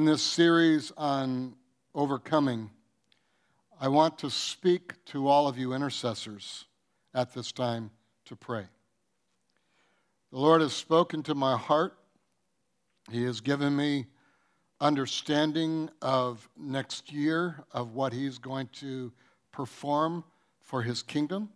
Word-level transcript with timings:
In 0.00 0.06
this 0.06 0.22
series 0.22 0.92
on 0.96 1.56
overcoming, 1.92 2.70
I 3.80 3.88
want 3.88 4.16
to 4.18 4.30
speak 4.30 4.92
to 5.06 5.26
all 5.26 5.48
of 5.48 5.58
you 5.58 5.72
intercessors 5.72 6.66
at 7.14 7.34
this 7.34 7.50
time 7.50 7.90
to 8.26 8.36
pray. 8.36 8.66
The 10.30 10.38
Lord 10.38 10.60
has 10.60 10.72
spoken 10.72 11.24
to 11.24 11.34
my 11.34 11.56
heart. 11.56 11.98
He 13.10 13.24
has 13.24 13.40
given 13.40 13.74
me 13.74 14.06
understanding 14.80 15.90
of 16.00 16.48
next 16.56 17.12
year, 17.12 17.64
of 17.72 17.96
what 17.96 18.12
He's 18.12 18.38
going 18.38 18.68
to 18.74 19.12
perform 19.50 20.22
for 20.60 20.80
His 20.80 21.02
kingdom. 21.02 21.48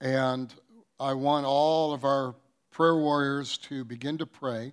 And 0.00 0.54
I 0.98 1.12
want 1.12 1.44
all 1.44 1.92
of 1.92 2.06
our 2.06 2.34
prayer 2.70 2.96
warriors 2.96 3.58
to 3.58 3.84
begin 3.84 4.16
to 4.16 4.24
pray 4.24 4.72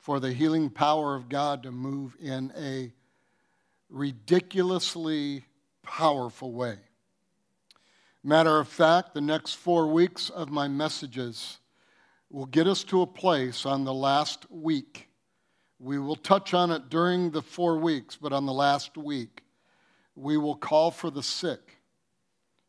for 0.00 0.18
the 0.18 0.32
healing 0.32 0.70
power 0.70 1.14
of 1.14 1.28
God 1.28 1.62
to 1.62 1.70
move 1.70 2.16
in 2.20 2.52
a 2.56 2.92
ridiculously 3.90 5.44
powerful 5.82 6.52
way. 6.52 6.78
Matter 8.24 8.58
of 8.58 8.68
fact, 8.68 9.14
the 9.14 9.20
next 9.20 9.54
four 9.54 9.86
weeks 9.88 10.30
of 10.30 10.50
my 10.50 10.68
messages 10.68 11.58
will 12.30 12.46
get 12.46 12.66
us 12.66 12.82
to 12.84 13.02
a 13.02 13.06
place 13.06 13.66
on 13.66 13.84
the 13.84 13.94
last 13.94 14.50
week. 14.50 15.08
We 15.78 15.98
will 15.98 16.16
touch 16.16 16.54
on 16.54 16.70
it 16.70 16.88
during 16.88 17.30
the 17.30 17.42
four 17.42 17.78
weeks, 17.78 18.16
but 18.16 18.32
on 18.32 18.46
the 18.46 18.52
last 18.52 18.96
week, 18.96 19.42
we 20.14 20.36
will 20.36 20.56
call 20.56 20.90
for 20.90 21.10
the 21.10 21.22
sick. 21.22 21.76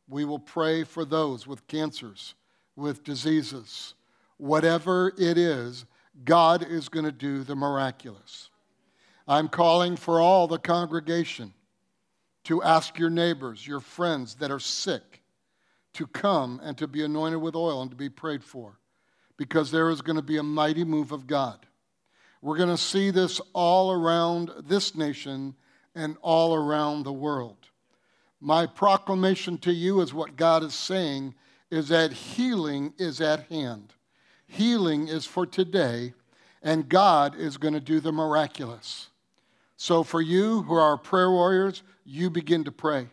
We 0.07 0.25
will 0.25 0.39
pray 0.39 0.83
for 0.83 1.05
those 1.05 1.47
with 1.47 1.67
cancers, 1.67 2.35
with 2.75 3.03
diseases, 3.03 3.93
whatever 4.37 5.13
it 5.17 5.37
is 5.37 5.85
God 6.23 6.65
is 6.67 6.89
going 6.89 7.05
to 7.05 7.11
do 7.11 7.43
the 7.43 7.55
miraculous. 7.55 8.49
I'm 9.27 9.47
calling 9.47 9.95
for 9.95 10.19
all 10.19 10.47
the 10.47 10.59
congregation 10.59 11.53
to 12.45 12.63
ask 12.63 12.97
your 12.97 13.09
neighbors, 13.09 13.65
your 13.65 13.79
friends 13.79 14.35
that 14.35 14.51
are 14.51 14.59
sick, 14.59 15.21
to 15.93 16.07
come 16.07 16.59
and 16.63 16.77
to 16.77 16.87
be 16.87 17.03
anointed 17.03 17.41
with 17.41 17.55
oil 17.55 17.81
and 17.81 17.91
to 17.91 17.97
be 17.97 18.09
prayed 18.09 18.43
for 18.43 18.79
because 19.37 19.71
there 19.71 19.89
is 19.89 20.01
going 20.01 20.15
to 20.15 20.21
be 20.21 20.37
a 20.37 20.43
mighty 20.43 20.83
move 20.83 21.11
of 21.11 21.27
God. 21.27 21.65
We're 22.41 22.57
going 22.57 22.69
to 22.69 22.77
see 22.77 23.11
this 23.11 23.39
all 23.53 23.91
around 23.91 24.51
this 24.67 24.95
nation 24.95 25.55
and 25.93 26.17
all 26.21 26.55
around 26.55 27.03
the 27.03 27.13
world. 27.13 27.57
My 28.39 28.65
proclamation 28.65 29.57
to 29.59 29.71
you 29.71 30.01
is 30.01 30.13
what 30.13 30.35
God 30.35 30.63
is 30.63 30.73
saying 30.73 31.35
is 31.69 31.89
that 31.89 32.11
healing 32.11 32.93
is 32.97 33.21
at 33.21 33.47
hand. 33.47 33.93
Healing 34.51 35.07
is 35.07 35.25
for 35.25 35.45
today, 35.45 36.13
and 36.61 36.89
God 36.89 37.37
is 37.37 37.55
going 37.55 37.73
to 37.73 37.79
do 37.79 38.01
the 38.01 38.11
miraculous. 38.11 39.07
So, 39.77 40.03
for 40.03 40.21
you 40.21 40.63
who 40.63 40.73
are 40.73 40.97
prayer 40.97 41.31
warriors, 41.31 41.83
you 42.03 42.29
begin 42.29 42.65
to 42.65 42.71
pray. 42.71 43.07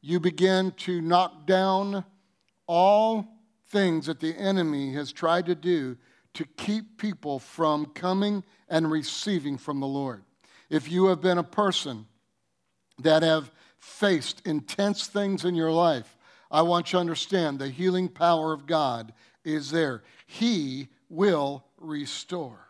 You 0.00 0.20
begin 0.20 0.72
to 0.78 1.02
knock 1.02 1.44
down 1.44 2.02
all 2.66 3.28
things 3.68 4.06
that 4.06 4.20
the 4.20 4.34
enemy 4.34 4.94
has 4.94 5.12
tried 5.12 5.44
to 5.46 5.54
do 5.54 5.98
to 6.32 6.46
keep 6.56 6.96
people 6.96 7.38
from 7.38 7.84
coming 7.84 8.42
and 8.66 8.90
receiving 8.90 9.58
from 9.58 9.80
the 9.80 9.86
Lord. 9.86 10.22
If 10.70 10.90
you 10.90 11.08
have 11.08 11.20
been 11.20 11.36
a 11.36 11.44
person 11.44 12.06
that 13.00 13.22
have 13.22 13.50
faced 13.78 14.40
intense 14.46 15.08
things 15.08 15.44
in 15.44 15.54
your 15.54 15.72
life, 15.72 16.16
I 16.50 16.62
want 16.62 16.86
you 16.86 16.96
to 16.96 17.00
understand 17.00 17.58
the 17.58 17.68
healing 17.68 18.08
power 18.08 18.54
of 18.54 18.66
God 18.66 19.12
is 19.44 19.70
there. 19.70 20.02
He 20.32 20.86
will 21.08 21.64
restore. 21.76 22.68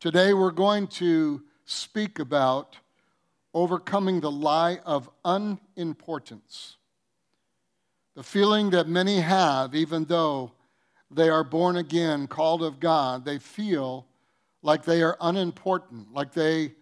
Today 0.00 0.34
we're 0.34 0.50
going 0.50 0.88
to 0.88 1.42
speak 1.66 2.18
about 2.18 2.76
overcoming 3.54 4.18
the 4.18 4.30
lie 4.30 4.80
of 4.84 5.08
unimportance. 5.24 6.78
The 8.16 8.24
feeling 8.24 8.70
that 8.70 8.88
many 8.88 9.20
have, 9.20 9.76
even 9.76 10.04
though 10.06 10.50
they 11.12 11.28
are 11.28 11.44
born 11.44 11.76
again, 11.76 12.26
called 12.26 12.64
of 12.64 12.80
God, 12.80 13.24
they 13.24 13.38
feel 13.38 14.04
like 14.62 14.84
they 14.84 15.00
are 15.00 15.16
unimportant, 15.20 16.12
like 16.12 16.32
they 16.32 16.72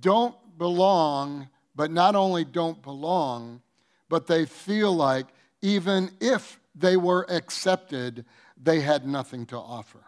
don't 0.00 0.34
belong, 0.58 1.48
but 1.76 1.92
not 1.92 2.16
only 2.16 2.44
don't 2.44 2.82
belong, 2.82 3.62
but 4.08 4.26
they 4.26 4.46
feel 4.46 4.92
like 4.92 5.26
even 5.62 6.10
if 6.20 6.59
they 6.74 6.96
were 6.96 7.26
accepted, 7.28 8.24
they 8.56 8.80
had 8.80 9.06
nothing 9.06 9.46
to 9.46 9.56
offer. 9.56 10.04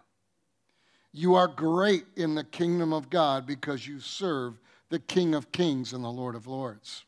You 1.12 1.34
are 1.34 1.49
great 1.49 2.05
in 2.17 2.34
the 2.34 2.45
kingdom 2.45 2.93
of 2.93 3.11
God 3.11 3.47
because 3.47 3.87
you 3.87 4.00
serve 4.00 4.59
the 4.89 4.99
King 4.99 5.34
of 5.34 5.53
Kings 5.53 5.93
and 5.93 6.03
the 6.03 6.09
Lord 6.09 6.34
of 6.34 6.47
Lords. 6.47 7.05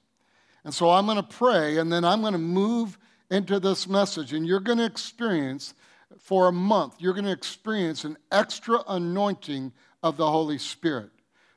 And 0.65 0.75
so 0.75 0.91
I'm 0.91 1.07
going 1.07 1.17
to 1.17 1.23
pray, 1.23 1.79
and 1.79 1.93
then 1.93 2.05
I'm 2.05 2.21
going 2.21 2.33
to 2.33 2.39
move 2.39 2.99
into 3.31 3.61
this 3.61 3.89
message, 3.89 4.33
and 4.33 4.47
you're 4.47 4.61
going 4.61 4.79
to 4.79 4.85
experience 4.85 5.75
for 6.19 6.49
a 6.49 6.53
month, 6.53 6.95
you're 6.99 7.13
going 7.13 7.25
to 7.25 7.33
experience 7.33 8.05
an 8.05 8.17
extra 8.31 8.83
anointing 8.89 9.73
of 10.03 10.17
the 10.17 10.31
Holy 10.31 10.59
Spirit. 10.59 11.11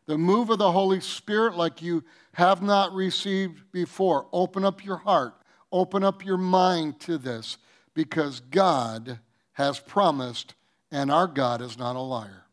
The 0.08 0.18
move 0.18 0.50
of 0.50 0.58
the 0.58 0.72
Holy 0.72 1.02
Spirit, 1.02 1.56
like 1.56 1.81
you 1.81 2.03
have 2.34 2.62
not 2.62 2.94
received 2.94 3.72
before. 3.72 4.28
Open 4.31 4.64
up 4.64 4.84
your 4.84 4.97
heart, 4.97 5.34
open 5.72 6.03
up 6.03 6.25
your 6.25 6.38
mind 6.38 7.00
to 7.02 7.18
this 7.18 7.58
because 7.97 8.41
God 8.52 9.18
has 9.53 9.80
promised, 9.80 10.53
and 10.91 11.09
our 11.09 11.25
God 11.25 11.63
is 11.63 11.80
not 11.80 11.96
a 11.96 12.00
liar. 12.00 12.44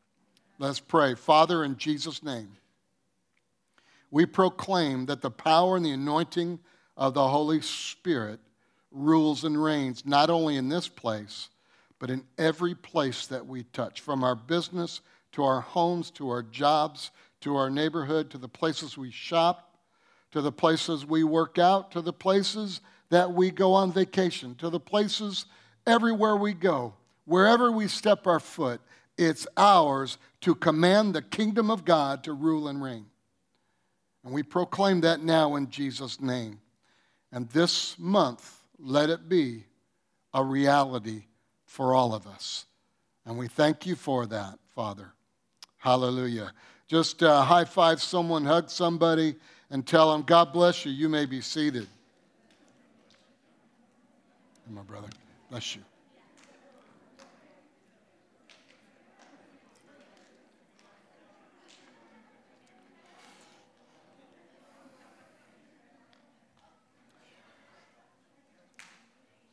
Let's 0.58 0.80
pray. 0.80 1.14
Father, 1.14 1.62
in 1.62 1.76
Jesus' 1.76 2.22
name, 2.22 2.56
we 4.10 4.24
proclaim 4.24 5.04
that 5.04 5.20
the 5.20 5.30
power 5.30 5.76
and 5.76 5.84
the 5.84 5.90
anointing 5.90 6.60
of 6.96 7.12
the 7.12 7.28
Holy 7.28 7.60
Spirit 7.60 8.40
rules 8.90 9.44
and 9.44 9.62
reigns, 9.62 10.06
not 10.06 10.30
only 10.30 10.56
in 10.56 10.70
this 10.70 10.88
place, 10.88 11.50
but 11.98 12.08
in 12.08 12.24
every 12.38 12.74
place 12.74 13.26
that 13.26 13.46
we 13.46 13.64
touch, 13.64 14.00
from 14.00 14.24
our 14.24 14.34
business 14.34 15.02
to 15.32 15.44
our 15.44 15.60
homes 15.60 16.10
to 16.12 16.30
our 16.30 16.42
jobs 16.42 17.10
to 17.42 17.54
our 17.54 17.68
neighborhood 17.68 18.30
to 18.30 18.38
the 18.38 18.48
places 18.48 18.96
we 18.96 19.10
shop 19.10 19.76
to 20.30 20.40
the 20.40 20.52
places 20.52 21.04
we 21.04 21.22
work 21.22 21.58
out 21.58 21.90
to 21.90 22.00
the 22.00 22.14
places 22.14 22.80
that 23.14 23.32
we 23.32 23.48
go 23.52 23.74
on 23.74 23.92
vacation, 23.92 24.56
to 24.56 24.68
the 24.68 24.80
places 24.80 25.46
everywhere 25.86 26.34
we 26.34 26.52
go, 26.52 26.94
wherever 27.26 27.70
we 27.70 27.86
step 27.86 28.26
our 28.26 28.40
foot, 28.40 28.80
it's 29.16 29.46
ours 29.56 30.18
to 30.40 30.52
command 30.52 31.14
the 31.14 31.22
kingdom 31.22 31.70
of 31.70 31.84
God 31.84 32.24
to 32.24 32.32
rule 32.32 32.66
and 32.66 32.82
reign. 32.82 33.06
And 34.24 34.34
we 34.34 34.42
proclaim 34.42 35.02
that 35.02 35.22
now 35.22 35.54
in 35.54 35.70
Jesus' 35.70 36.20
name. 36.20 36.58
And 37.30 37.48
this 37.50 37.96
month, 38.00 38.64
let 38.80 39.10
it 39.10 39.28
be 39.28 39.62
a 40.32 40.42
reality 40.42 41.26
for 41.66 41.94
all 41.94 42.14
of 42.14 42.26
us. 42.26 42.66
And 43.24 43.38
we 43.38 43.46
thank 43.46 43.86
you 43.86 43.94
for 43.94 44.26
that, 44.26 44.58
Father. 44.74 45.12
Hallelujah. 45.76 46.52
Just 46.88 47.22
uh, 47.22 47.42
high 47.42 47.64
five 47.64 48.02
someone, 48.02 48.44
hug 48.44 48.70
somebody, 48.70 49.36
and 49.70 49.86
tell 49.86 50.10
them, 50.10 50.22
God 50.22 50.52
bless 50.52 50.84
you. 50.84 50.90
You 50.90 51.08
may 51.08 51.26
be 51.26 51.40
seated 51.40 51.86
my 54.70 54.82
brother. 54.82 55.08
Bless 55.50 55.76
you. 55.76 55.82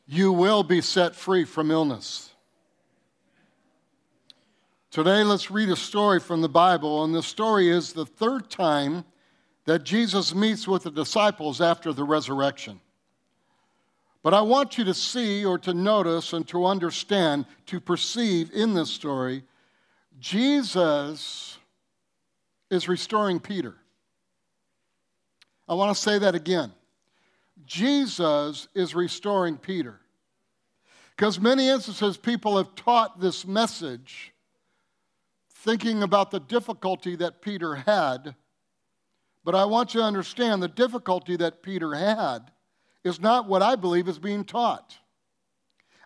You 0.06 0.32
will 0.32 0.62
be 0.62 0.82
set 0.82 1.14
free 1.16 1.44
from 1.44 1.70
illness. 1.70 2.30
Today, 4.90 5.24
let's 5.24 5.50
read 5.50 5.70
a 5.70 5.76
story 5.76 6.20
from 6.20 6.42
the 6.42 6.50
Bible, 6.50 7.02
and 7.02 7.14
the 7.14 7.22
story 7.22 7.70
is 7.70 7.94
the 7.94 8.04
third 8.04 8.50
time 8.50 9.06
that 9.64 9.84
Jesus 9.84 10.34
meets 10.34 10.68
with 10.68 10.82
the 10.82 10.90
disciples 10.90 11.62
after 11.62 11.94
the 11.94 12.04
resurrection. 12.04 12.78
But 14.22 14.34
I 14.34 14.40
want 14.40 14.78
you 14.78 14.84
to 14.84 14.94
see 14.94 15.44
or 15.44 15.58
to 15.58 15.74
notice 15.74 16.32
and 16.32 16.46
to 16.48 16.64
understand, 16.64 17.44
to 17.66 17.80
perceive 17.80 18.52
in 18.52 18.72
this 18.72 18.90
story, 18.90 19.42
Jesus 20.20 21.58
is 22.70 22.88
restoring 22.88 23.40
Peter. 23.40 23.74
I 25.68 25.74
want 25.74 25.94
to 25.94 26.00
say 26.00 26.18
that 26.18 26.36
again. 26.36 26.72
Jesus 27.66 28.68
is 28.74 28.94
restoring 28.94 29.56
Peter. 29.56 30.00
Because 31.16 31.40
many 31.40 31.68
instances, 31.68 32.16
people 32.16 32.56
have 32.56 32.74
taught 32.74 33.20
this 33.20 33.46
message 33.46 34.32
thinking 35.50 36.02
about 36.02 36.30
the 36.30 36.40
difficulty 36.40 37.16
that 37.16 37.42
Peter 37.42 37.74
had. 37.74 38.34
But 39.44 39.54
I 39.54 39.64
want 39.64 39.94
you 39.94 40.00
to 40.00 40.06
understand 40.06 40.62
the 40.62 40.68
difficulty 40.68 41.36
that 41.36 41.62
Peter 41.62 41.94
had 41.94 42.52
is 43.04 43.20
not 43.20 43.48
what 43.48 43.62
I 43.62 43.76
believe 43.76 44.08
is 44.08 44.18
being 44.18 44.44
taught. 44.44 44.98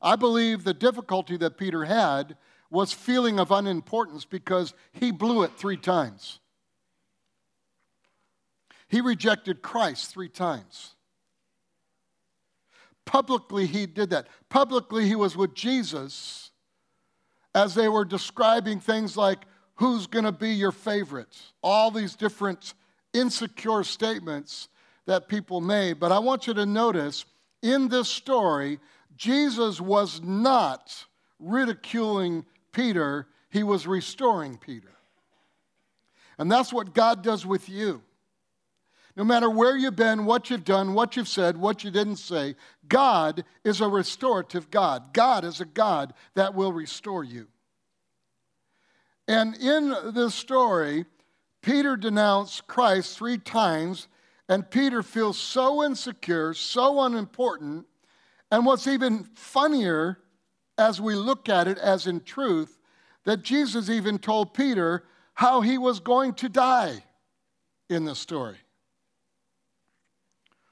I 0.02 0.16
believe 0.16 0.64
the 0.64 0.74
difficulty 0.74 1.36
that 1.38 1.58
Peter 1.58 1.84
had 1.84 2.36
was 2.70 2.92
feeling 2.92 3.38
of 3.38 3.52
unimportance 3.52 4.24
because 4.24 4.74
he 4.92 5.10
blew 5.10 5.42
it 5.42 5.52
three 5.56 5.76
times. 5.76 6.40
He 8.88 9.00
rejected 9.00 9.62
Christ 9.62 10.12
three 10.12 10.28
times. 10.28 10.94
Publicly, 13.04 13.66
he 13.66 13.86
did 13.86 14.10
that. 14.10 14.26
Publicly, 14.48 15.06
he 15.06 15.14
was 15.14 15.36
with 15.36 15.54
Jesus 15.54 16.50
as 17.54 17.74
they 17.74 17.88
were 17.88 18.04
describing 18.04 18.80
things 18.80 19.16
like, 19.16 19.44
Who's 19.76 20.06
going 20.06 20.24
to 20.24 20.32
be 20.32 20.54
your 20.54 20.72
favorite? 20.72 21.36
All 21.62 21.90
these 21.90 22.16
different 22.16 22.72
insecure 23.12 23.84
statements 23.84 24.68
that 25.06 25.28
people 25.28 25.60
made. 25.60 25.98
But 25.98 26.12
I 26.12 26.18
want 26.18 26.46
you 26.46 26.54
to 26.54 26.66
notice 26.66 27.24
in 27.62 27.88
this 27.88 28.08
story, 28.08 28.78
Jesus 29.16 29.80
was 29.80 30.20
not 30.22 31.06
ridiculing 31.38 32.44
Peter, 32.72 33.26
he 33.50 33.62
was 33.62 33.86
restoring 33.86 34.58
Peter. 34.58 34.92
And 36.38 36.50
that's 36.52 36.72
what 36.72 36.94
God 36.94 37.22
does 37.22 37.46
with 37.46 37.68
you. 37.68 38.02
No 39.16 39.24
matter 39.24 39.48
where 39.48 39.76
you've 39.76 39.96
been, 39.96 40.26
what 40.26 40.50
you've 40.50 40.64
done, 40.64 40.92
what 40.92 41.16
you've 41.16 41.28
said, 41.28 41.56
what 41.56 41.82
you 41.82 41.90
didn't 41.90 42.16
say, 42.16 42.54
God 42.86 43.44
is 43.64 43.80
a 43.80 43.88
restorative 43.88 44.70
God. 44.70 45.14
God 45.14 45.42
is 45.44 45.62
a 45.62 45.64
God 45.64 46.12
that 46.34 46.54
will 46.54 46.72
restore 46.72 47.24
you. 47.24 47.46
And 49.26 49.56
in 49.56 49.94
this 50.12 50.34
story, 50.34 51.06
Peter 51.62 51.96
denounced 51.96 52.66
Christ 52.66 53.16
three 53.16 53.38
times, 53.38 54.06
and 54.48 54.70
Peter 54.70 55.02
feels 55.02 55.38
so 55.38 55.82
insecure, 55.82 56.54
so 56.54 57.00
unimportant. 57.00 57.86
And 58.50 58.64
what's 58.64 58.86
even 58.86 59.24
funnier 59.34 60.18
as 60.78 61.00
we 61.00 61.14
look 61.14 61.48
at 61.48 61.66
it 61.66 61.78
as 61.78 62.06
in 62.06 62.20
truth, 62.20 62.78
that 63.24 63.42
Jesus 63.42 63.88
even 63.90 64.18
told 64.18 64.54
Peter 64.54 65.04
how 65.34 65.60
he 65.60 65.78
was 65.78 66.00
going 66.00 66.34
to 66.34 66.48
die 66.48 67.04
in 67.88 68.04
the 68.04 68.14
story. 68.14 68.56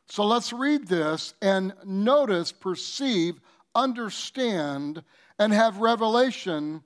So 0.07 0.25
let's 0.25 0.53
read 0.53 0.87
this 0.87 1.35
and 1.43 1.73
notice, 1.85 2.53
perceive, 2.53 3.41
understand, 3.75 5.03
and 5.39 5.53
have 5.53 5.79
revelation 5.79 6.85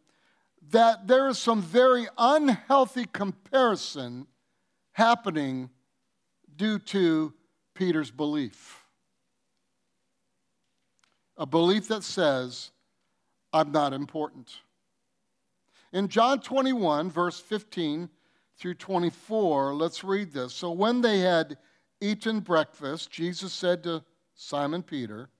that 0.70 1.06
there 1.06 1.28
is 1.28 1.38
some 1.38 1.60
very 1.60 2.06
unhealthy 2.16 3.04
comparison 3.04 4.26
happening 4.92 5.70
due 6.58 6.78
to 6.78 7.32
Peter's 7.74 8.10
belief. 8.10 8.84
A 11.38 11.46
belief 11.46 11.88
that 11.88 12.02
says, 12.02 12.72
I'm 13.52 13.72
not 13.72 13.92
important. 13.92 14.52
In 15.92 16.08
John 16.08 16.40
21, 16.40 17.10
verse 17.10 17.40
15 17.40 18.10
through 18.58 18.74
24, 18.74 19.74
let's 19.74 20.04
read 20.04 20.32
this. 20.32 20.52
So 20.52 20.72
when 20.72 21.00
they 21.00 21.20
had 21.20 21.56
eaten 22.00 22.40
breakfast, 22.40 23.10
Jesus 23.10 23.52
said 23.52 23.84
to 23.84 24.02
Simon 24.34 24.82
Peter, 24.82 25.30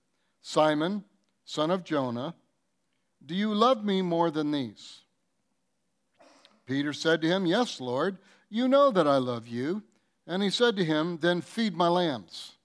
Simon, 0.41 1.03
son 1.43 1.69
of 1.69 1.83
Jonah, 1.83 2.33
do 3.25 3.35
you 3.35 3.53
love 3.53 3.83
me 3.83 4.01
more 4.01 4.31
than 4.31 4.51
these? 4.51 5.01
Peter 6.65 6.93
said 6.93 7.21
to 7.21 7.27
him, 7.27 7.45
Yes, 7.45 7.81
Lord, 7.81 8.17
you 8.49 8.67
know 8.67 8.89
that 8.91 9.07
I 9.07 9.17
love 9.17 9.47
you. 9.47 9.83
And 10.29 10.43
he 10.43 10.51
said 10.51 10.77
to 10.77 10.85
him, 10.85 11.17
Then 11.19 11.41
feed 11.41 11.75
my 11.75 11.87
lambs. 11.87 12.55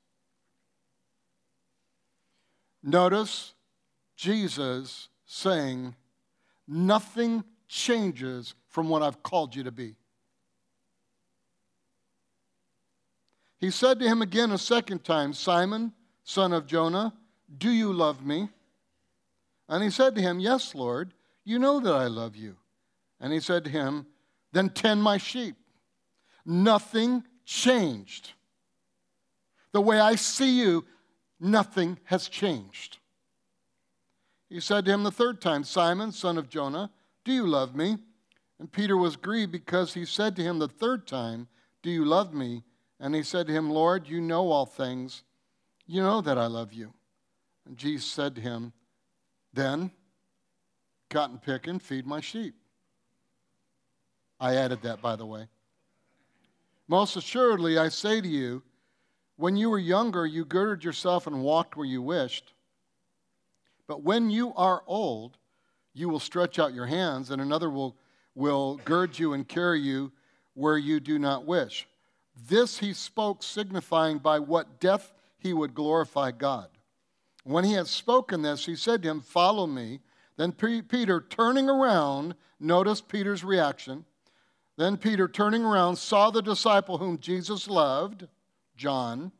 Notice 2.82 3.54
Jesus 4.16 5.08
saying, 5.24 5.96
Nothing 6.68 7.42
changes 7.66 8.54
from 8.68 8.90
what 8.90 9.02
I've 9.02 9.22
called 9.22 9.56
you 9.56 9.64
to 9.64 9.72
be. 9.72 9.96
He 13.58 13.70
said 13.70 13.98
to 14.00 14.06
him 14.06 14.20
again 14.20 14.50
a 14.50 14.58
second 14.58 15.02
time, 15.02 15.32
Simon, 15.32 15.94
son 16.22 16.52
of 16.52 16.66
Jonah, 16.66 17.14
do 17.56 17.70
you 17.70 17.94
love 17.94 18.22
me? 18.22 18.50
And 19.70 19.82
he 19.82 19.88
said 19.88 20.14
to 20.16 20.20
him, 20.20 20.38
Yes, 20.38 20.74
Lord, 20.74 21.14
you 21.44 21.58
know 21.58 21.80
that 21.80 21.94
I 21.94 22.08
love 22.08 22.36
you. 22.36 22.56
And 23.20 23.32
he 23.32 23.40
said 23.40 23.64
to 23.64 23.70
him, 23.70 24.06
Then 24.52 24.68
tend 24.68 25.02
my 25.02 25.16
sheep. 25.16 25.56
Nothing 26.44 27.24
changed. 27.44 28.32
The 29.72 29.80
way 29.80 30.00
I 30.00 30.14
see 30.14 30.60
you, 30.60 30.84
nothing 31.40 31.98
has 32.04 32.28
changed. 32.28 32.98
He 34.48 34.60
said 34.60 34.84
to 34.84 34.92
him 34.92 35.02
the 35.02 35.10
third 35.10 35.40
time, 35.40 35.64
Simon, 35.64 36.12
son 36.12 36.38
of 36.38 36.48
Jonah, 36.48 36.90
do 37.24 37.32
you 37.32 37.46
love 37.46 37.74
me? 37.74 37.98
And 38.58 38.70
Peter 38.70 38.96
was 38.96 39.16
grieved 39.16 39.52
because 39.52 39.94
he 39.94 40.04
said 40.04 40.36
to 40.36 40.42
him 40.42 40.58
the 40.58 40.68
third 40.68 41.06
time, 41.06 41.48
Do 41.82 41.90
you 41.90 42.04
love 42.04 42.32
me? 42.32 42.62
And 43.00 43.14
he 43.14 43.22
said 43.22 43.46
to 43.48 43.52
him, 43.52 43.70
Lord, 43.70 44.08
you 44.08 44.20
know 44.20 44.50
all 44.50 44.66
things. 44.66 45.24
You 45.86 46.02
know 46.02 46.20
that 46.20 46.38
I 46.38 46.46
love 46.46 46.72
you. 46.72 46.94
And 47.66 47.76
Jesus 47.76 48.06
said 48.06 48.36
to 48.36 48.40
him, 48.40 48.72
Then, 49.52 49.90
cotton 51.10 51.38
pick 51.38 51.66
and 51.66 51.82
feed 51.82 52.06
my 52.06 52.20
sheep. 52.20 52.54
I 54.38 54.54
added 54.56 54.82
that, 54.82 55.02
by 55.02 55.16
the 55.16 55.26
way. 55.26 55.48
Most 56.88 57.16
assuredly, 57.16 57.78
I 57.78 57.88
say 57.88 58.20
to 58.20 58.28
you, 58.28 58.62
when 59.36 59.56
you 59.56 59.70
were 59.70 59.78
younger, 59.78 60.26
you 60.26 60.44
girded 60.44 60.84
yourself 60.84 61.26
and 61.26 61.42
walked 61.42 61.76
where 61.76 61.86
you 61.86 62.02
wished. 62.02 62.52
But 63.86 64.02
when 64.02 64.30
you 64.30 64.54
are 64.54 64.84
old, 64.86 65.38
you 65.92 66.08
will 66.08 66.20
stretch 66.20 66.58
out 66.58 66.74
your 66.74 66.86
hands, 66.86 67.30
and 67.30 67.40
another 67.40 67.70
will, 67.70 67.96
will 68.34 68.76
gird 68.84 69.18
you 69.18 69.32
and 69.32 69.46
carry 69.46 69.80
you 69.80 70.12
where 70.54 70.78
you 70.78 71.00
do 71.00 71.18
not 71.18 71.46
wish. 71.46 71.88
This 72.48 72.78
he 72.78 72.92
spoke, 72.92 73.42
signifying 73.42 74.18
by 74.18 74.38
what 74.38 74.80
death 74.80 75.12
he 75.38 75.52
would 75.52 75.74
glorify 75.74 76.30
God. 76.30 76.68
When 77.44 77.64
he 77.64 77.74
had 77.74 77.86
spoken 77.86 78.42
this, 78.42 78.66
he 78.66 78.76
said 78.76 79.02
to 79.02 79.10
him, 79.10 79.20
Follow 79.20 79.66
me. 79.66 80.00
Then 80.36 80.52
Peter, 80.52 81.24
turning 81.28 81.68
around, 81.68 82.34
noticed 82.58 83.08
Peter's 83.08 83.44
reaction. 83.44 84.04
Then 84.76 84.96
Peter, 84.96 85.28
turning 85.28 85.64
around, 85.64 85.96
saw 85.96 86.30
the 86.30 86.42
disciple 86.42 86.98
whom 86.98 87.18
Jesus 87.18 87.68
loved, 87.68 88.26
John, 88.76 89.30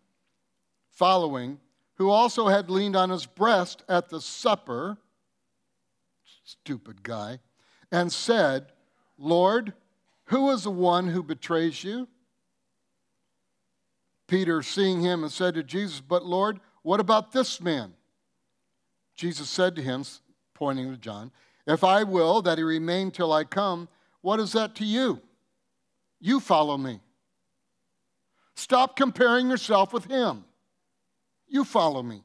following, 0.91 1.59
who 1.97 2.11
also 2.11 2.49
had 2.49 2.71
leaned 2.71 2.95
on 2.95 3.11
his 3.11 3.27
breast 3.27 3.83
at 3.89 4.09
the 4.09 4.21
supper, 4.21 4.97
stupid 6.45 7.03
guy, 7.03 7.41
and 7.91 8.13
said, 8.13 8.67
Lord, 9.19 9.73
who 10.27 10.51
is 10.51 10.65
the 10.65 10.71
one 10.71 11.09
who 11.09 11.23
betrays 11.23 11.83
you? 11.83 12.09
Peter, 14.27 14.63
seeing 14.63 15.01
him, 15.01 15.23
and 15.23 15.33
said 15.33 15.55
to 15.55 15.63
Jesus, 15.63 16.01
But 16.01 16.25
Lord, 16.25 16.61
what 16.83 17.01
about 17.01 17.33
this 17.33 17.61
man? 17.61 17.95
Jesus 19.15 19.49
said 19.49 19.77
to 19.77 19.83
him, 19.83 20.05
pointing 20.55 20.91
to 20.91 20.97
John, 20.97 21.31
If 21.67 21.85
I 21.85 22.05
will 22.05 22.41
that 22.43 22.59
he 22.59 22.65
remain 22.65 23.11
till 23.11 23.33
I 23.33 23.45
come, 23.45 23.89
what 24.23 24.41
is 24.41 24.53
that 24.53 24.75
to 24.77 24.85
you? 24.85 25.21
You 26.21 26.41
follow 26.41 26.77
me. 26.77 27.01
Stop 28.55 28.97
comparing 28.97 29.51
yourself 29.51 29.93
with 29.93 30.05
him. 30.05 30.45
You 31.49 31.65
follow 31.65 32.03
me. 32.03 32.23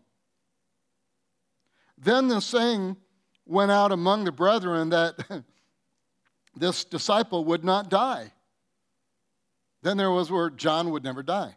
Then 1.98 2.28
the 2.28 2.40
saying 2.40 2.98
went 3.46 3.72
out 3.72 3.92
among 3.92 4.24
the 4.24 4.32
brethren 4.32 4.90
that 4.90 5.16
this 6.56 6.86
disciple 6.86 7.44
would 7.46 7.64
not 7.64 7.90
die. 7.90 8.32
Then 9.82 9.98
there 9.98 10.12
was 10.12 10.32
where 10.32 10.50
John 10.50 10.92
would 10.92 11.04
never 11.04 11.24
die. 11.24 11.56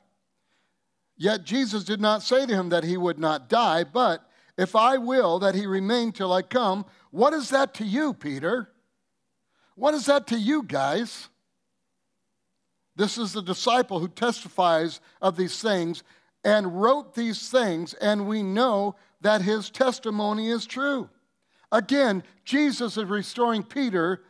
Yet 1.17 1.45
Jesus 1.45 1.85
did 1.85 2.01
not 2.01 2.23
say 2.23 2.47
to 2.47 2.55
him 2.55 2.71
that 2.71 2.85
he 2.85 2.97
would 2.97 3.19
not 3.19 3.49
die, 3.49 3.85
but 3.85 4.29
if 4.57 4.75
I 4.75 4.97
will 4.97 5.39
that 5.41 5.55
he 5.55 5.67
remain 5.67 6.12
till 6.12 6.33
I 6.33 6.43
come, 6.43 6.87
what 7.11 7.33
is 7.33 7.51
that 7.51 7.75
to 7.75 7.85
you, 7.85 8.15
Peter? 8.15 8.71
What 9.75 9.95
is 9.95 10.07
that 10.07 10.27
to 10.29 10.39
you, 10.39 10.62
guys? 10.62 11.29
This 12.95 13.17
is 13.17 13.33
the 13.33 13.43
disciple 13.43 14.01
who 14.01 14.09
testifies 14.09 15.01
of 15.21 15.37
these 15.37 15.61
things 15.61 16.03
and 16.45 16.83
wrote 16.83 17.15
these 17.15 17.49
things, 17.49 17.95
and 17.95 18.27
we 18.27 18.43
know 18.43 18.97
that 19.21 19.43
his 19.43 19.71
testimony 19.71 20.51
is 20.51 20.67
true. 20.67 21.09
Again, 21.71 22.23
Jesus 22.45 22.97
is 22.97 23.05
restoring 23.05 23.63
Peter, 23.63 24.23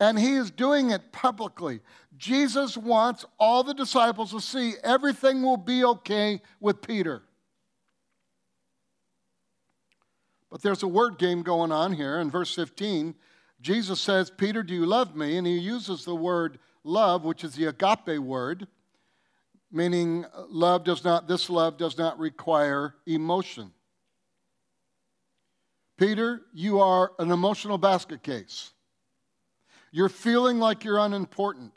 and 0.00 0.18
he 0.18 0.34
is 0.34 0.50
doing 0.50 0.90
it 0.90 1.12
publicly. 1.12 1.80
Jesus 2.16 2.76
wants 2.76 3.24
all 3.38 3.62
the 3.62 3.74
disciples 3.74 4.32
to 4.32 4.40
see 4.40 4.74
everything 4.82 5.42
will 5.42 5.56
be 5.56 5.84
okay 5.84 6.40
with 6.58 6.82
Peter. 6.82 7.22
But 10.50 10.62
there's 10.62 10.82
a 10.82 10.88
word 10.88 11.18
game 11.18 11.42
going 11.42 11.70
on 11.70 11.92
here. 11.92 12.18
In 12.18 12.30
verse 12.30 12.54
15, 12.54 13.14
Jesus 13.60 14.00
says, 14.00 14.30
Peter, 14.30 14.62
do 14.62 14.74
you 14.74 14.86
love 14.86 15.14
me? 15.14 15.36
And 15.36 15.46
he 15.46 15.58
uses 15.58 16.04
the 16.04 16.14
word 16.14 16.58
love, 16.84 17.24
which 17.24 17.44
is 17.44 17.54
the 17.54 17.66
agape 17.66 18.18
word 18.18 18.68
meaning 19.70 20.24
love 20.48 20.84
does 20.84 21.04
not, 21.04 21.28
this 21.28 21.50
love 21.50 21.76
does 21.76 21.98
not 21.98 22.18
require 22.18 22.94
emotion. 23.06 23.72
Peter, 25.98 26.42
you 26.52 26.80
are 26.80 27.12
an 27.18 27.30
emotional 27.30 27.76
basket 27.76 28.22
case. 28.22 28.70
You're 29.90 30.08
feeling 30.08 30.58
like 30.58 30.84
you're 30.84 30.98
unimportant. 30.98 31.72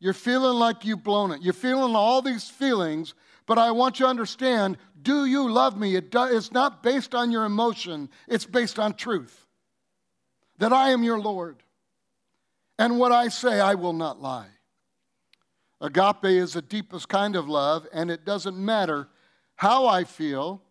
You're 0.00 0.14
feeling 0.14 0.58
like 0.58 0.84
you've 0.84 1.04
blown 1.04 1.30
it. 1.30 1.42
You're 1.42 1.52
feeling 1.52 1.94
all 1.94 2.22
these 2.22 2.48
feelings, 2.48 3.14
but 3.46 3.58
I 3.58 3.70
want 3.70 4.00
you 4.00 4.06
to 4.06 4.10
understand 4.10 4.78
do 5.02 5.24
you 5.24 5.50
love 5.50 5.78
me? 5.78 5.96
It 5.96 6.10
do, 6.10 6.24
it's 6.24 6.52
not 6.52 6.82
based 6.82 7.14
on 7.14 7.30
your 7.30 7.44
emotion, 7.44 8.10
it's 8.28 8.44
based 8.44 8.78
on 8.78 8.94
truth. 8.94 9.46
That 10.58 10.72
I 10.74 10.90
am 10.90 11.02
your 11.02 11.18
Lord. 11.18 11.62
And 12.80 12.98
what 12.98 13.12
I 13.12 13.28
say, 13.28 13.60
I 13.60 13.74
will 13.74 13.92
not 13.92 14.22
lie. 14.22 14.48
Agape 15.82 16.24
is 16.24 16.54
the 16.54 16.62
deepest 16.62 17.10
kind 17.10 17.36
of 17.36 17.46
love, 17.46 17.86
and 17.92 18.10
it 18.10 18.24
doesn't 18.24 18.56
matter 18.56 19.06
how 19.56 19.86
I 19.86 20.04
feel 20.04 20.62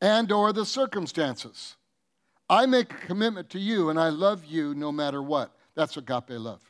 and 0.00 0.32
or 0.32 0.54
the 0.54 0.64
circumstances. 0.64 1.76
I 2.48 2.64
make 2.64 2.90
a 2.94 3.06
commitment 3.06 3.50
to 3.50 3.58
you 3.58 3.90
and 3.90 4.00
I 4.00 4.08
love 4.08 4.46
you 4.46 4.74
no 4.74 4.90
matter 4.90 5.22
what. 5.22 5.54
That's 5.74 5.98
agape 5.98 6.30
love. 6.30 6.62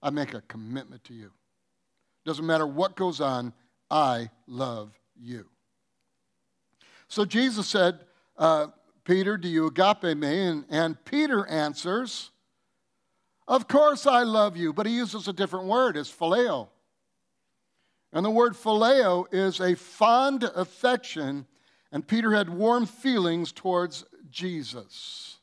I 0.00 0.10
make 0.10 0.32
a 0.32 0.42
commitment 0.42 1.02
to 1.04 1.12
you. 1.12 1.32
Doesn't 2.24 2.46
matter 2.46 2.68
what 2.68 2.94
goes 2.94 3.20
on, 3.20 3.52
I 3.90 4.30
love 4.46 4.96
you. 5.20 5.46
So 7.08 7.24
Jesus 7.24 7.66
said, 7.66 7.98
uh, 8.38 8.68
Peter, 9.04 9.36
do 9.36 9.48
you 9.48 9.66
agape 9.66 10.16
me? 10.16 10.46
And, 10.46 10.64
and 10.70 11.04
Peter 11.04 11.44
answers, 11.48 12.29
Of 13.50 13.66
course 13.66 14.06
I 14.06 14.22
love 14.22 14.56
you. 14.56 14.72
But 14.72 14.86
he 14.86 14.94
uses 14.94 15.26
a 15.26 15.32
different 15.32 15.66
word, 15.66 15.96
it's 15.96 16.10
phileo. 16.10 16.68
And 18.12 18.24
the 18.24 18.30
word 18.30 18.54
phileo 18.54 19.26
is 19.32 19.60
a 19.60 19.74
fond 19.74 20.44
affection, 20.44 21.46
and 21.92 22.06
Peter 22.06 22.32
had 22.32 22.48
warm 22.48 22.86
feelings 22.86 23.50
towards 23.50 24.04
Jesus. 24.30 25.38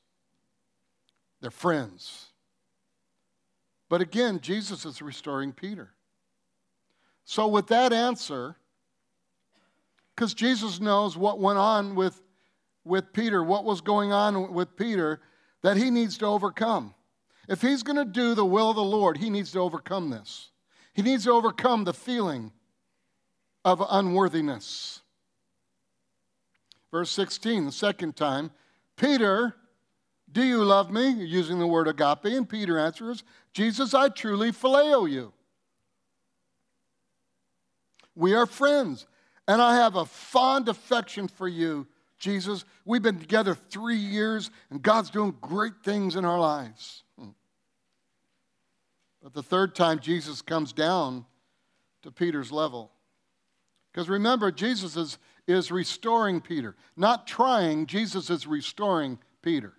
They're 1.42 1.52
friends. 1.52 2.28
But 3.90 4.02
again, 4.02 4.40
Jesus 4.40 4.86
is 4.86 5.02
restoring 5.02 5.52
Peter. 5.52 5.92
So, 7.26 7.48
with 7.48 7.68
that 7.68 7.92
answer, 7.92 8.56
because 10.16 10.34
Jesus 10.34 10.80
knows 10.80 11.18
what 11.18 11.40
went 11.40 11.60
on 11.60 11.94
with, 11.94 12.22
with 12.86 13.12
Peter, 13.12 13.44
what 13.44 13.66
was 13.66 13.82
going 13.82 14.14
on 14.14 14.54
with 14.54 14.78
Peter, 14.78 15.20
that 15.62 15.76
he 15.76 15.90
needs 15.90 16.18
to 16.20 16.26
overcome. 16.26 16.94
If 17.48 17.62
he's 17.62 17.84
going 17.84 17.98
to 17.98 18.06
do 18.06 18.36
the 18.36 18.46
will 18.46 18.70
of 18.70 18.76
the 18.76 18.84
Lord, 18.84 19.18
he 19.18 19.30
needs 19.30 19.52
to 19.54 19.60
overcome 19.60 20.10
this. 20.10 20.50
He 20.94 21.02
needs 21.02 21.24
to 21.26 21.32
overcome 21.32 21.84
the 21.84 21.94
feeling 21.94 22.52
of 23.64 23.84
unworthiness. 23.90 25.02
Verse 26.92 27.12
16, 27.12 27.66
the 27.66 27.72
second 27.72 28.16
time, 28.16 28.52
Peter, 28.96 29.56
do 30.32 30.44
you 30.44 30.64
love 30.64 30.92
me? 30.92 31.10
Using 31.10 31.60
the 31.60 31.68
word 31.68 31.88
agape. 31.88 32.26
And 32.26 32.48
Peter 32.48 32.78
answers, 32.78 33.24
Jesus, 33.54 33.94
I 33.94 34.10
truly 34.10 34.52
phileo 34.52 35.10
you. 35.10 35.34
We 38.16 38.34
are 38.34 38.46
friends, 38.46 39.06
and 39.48 39.62
I 39.62 39.76
have 39.76 39.96
a 39.96 40.06
fond 40.06 40.68
affection 40.68 41.28
for 41.28 41.48
you, 41.48 41.86
Jesus. 42.18 42.66
We've 42.84 43.02
been 43.02 43.20
together 43.20 43.54
three 43.54 43.96
years, 43.96 44.50
and 44.72 44.82
God's 44.82 45.12
doing 45.12 45.36
great 45.40 45.84
things 45.84 46.16
in 46.16 46.26
our 46.26 46.40
lives. 46.40 47.04
But 49.28 49.34
the 49.34 49.44
third 49.44 49.76
time, 49.76 50.00
Jesus 50.00 50.42
comes 50.42 50.72
down 50.72 51.26
to 52.04 52.12
Peter's 52.12 52.50
level. 52.50 52.94
Because 53.92 54.08
remember, 54.08 54.54
Jesus 54.54 54.96
is, 54.96 55.18
is 55.48 55.70
restoring 55.70 56.40
Peter. 56.40 56.78
Not 56.96 57.28
trying, 57.28 57.88
Jesus 57.88 58.30
is 58.30 58.48
restoring 58.48 59.20
Peter. 59.42 59.74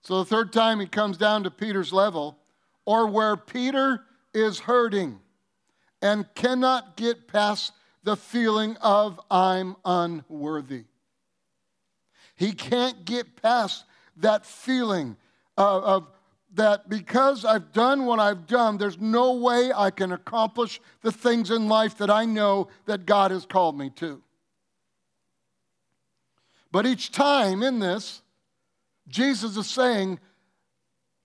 So 0.00 0.20
the 0.20 0.24
third 0.24 0.54
time 0.54 0.80
he 0.80 0.86
comes 0.86 1.18
down 1.18 1.42
to 1.42 1.50
Peter's 1.50 1.92
level, 1.92 2.38
or 2.86 3.08
where 3.08 3.36
Peter 3.36 4.00
is 4.32 4.60
hurting 4.60 5.20
and 6.00 6.34
cannot 6.34 6.96
get 6.96 7.28
past 7.28 7.74
the 8.04 8.16
feeling 8.16 8.78
of 8.78 9.20
I'm 9.30 9.76
unworthy. 9.84 10.84
He 12.36 12.52
can't 12.52 13.04
get 13.04 13.36
past 13.42 13.84
that 14.16 14.46
feeling 14.46 15.18
of, 15.58 15.84
of 15.84 16.06
that 16.54 16.88
because 16.88 17.44
I've 17.44 17.72
done 17.72 18.06
what 18.06 18.18
I've 18.18 18.46
done, 18.46 18.76
there's 18.76 18.98
no 18.98 19.34
way 19.34 19.72
I 19.74 19.90
can 19.90 20.12
accomplish 20.12 20.80
the 21.02 21.12
things 21.12 21.50
in 21.50 21.68
life 21.68 21.98
that 21.98 22.10
I 22.10 22.24
know 22.24 22.68
that 22.86 23.06
God 23.06 23.30
has 23.30 23.46
called 23.46 23.78
me 23.78 23.90
to. 23.96 24.22
But 26.72 26.86
each 26.86 27.12
time 27.12 27.62
in 27.62 27.78
this, 27.78 28.22
Jesus 29.08 29.56
is 29.56 29.68
saying, 29.68 30.18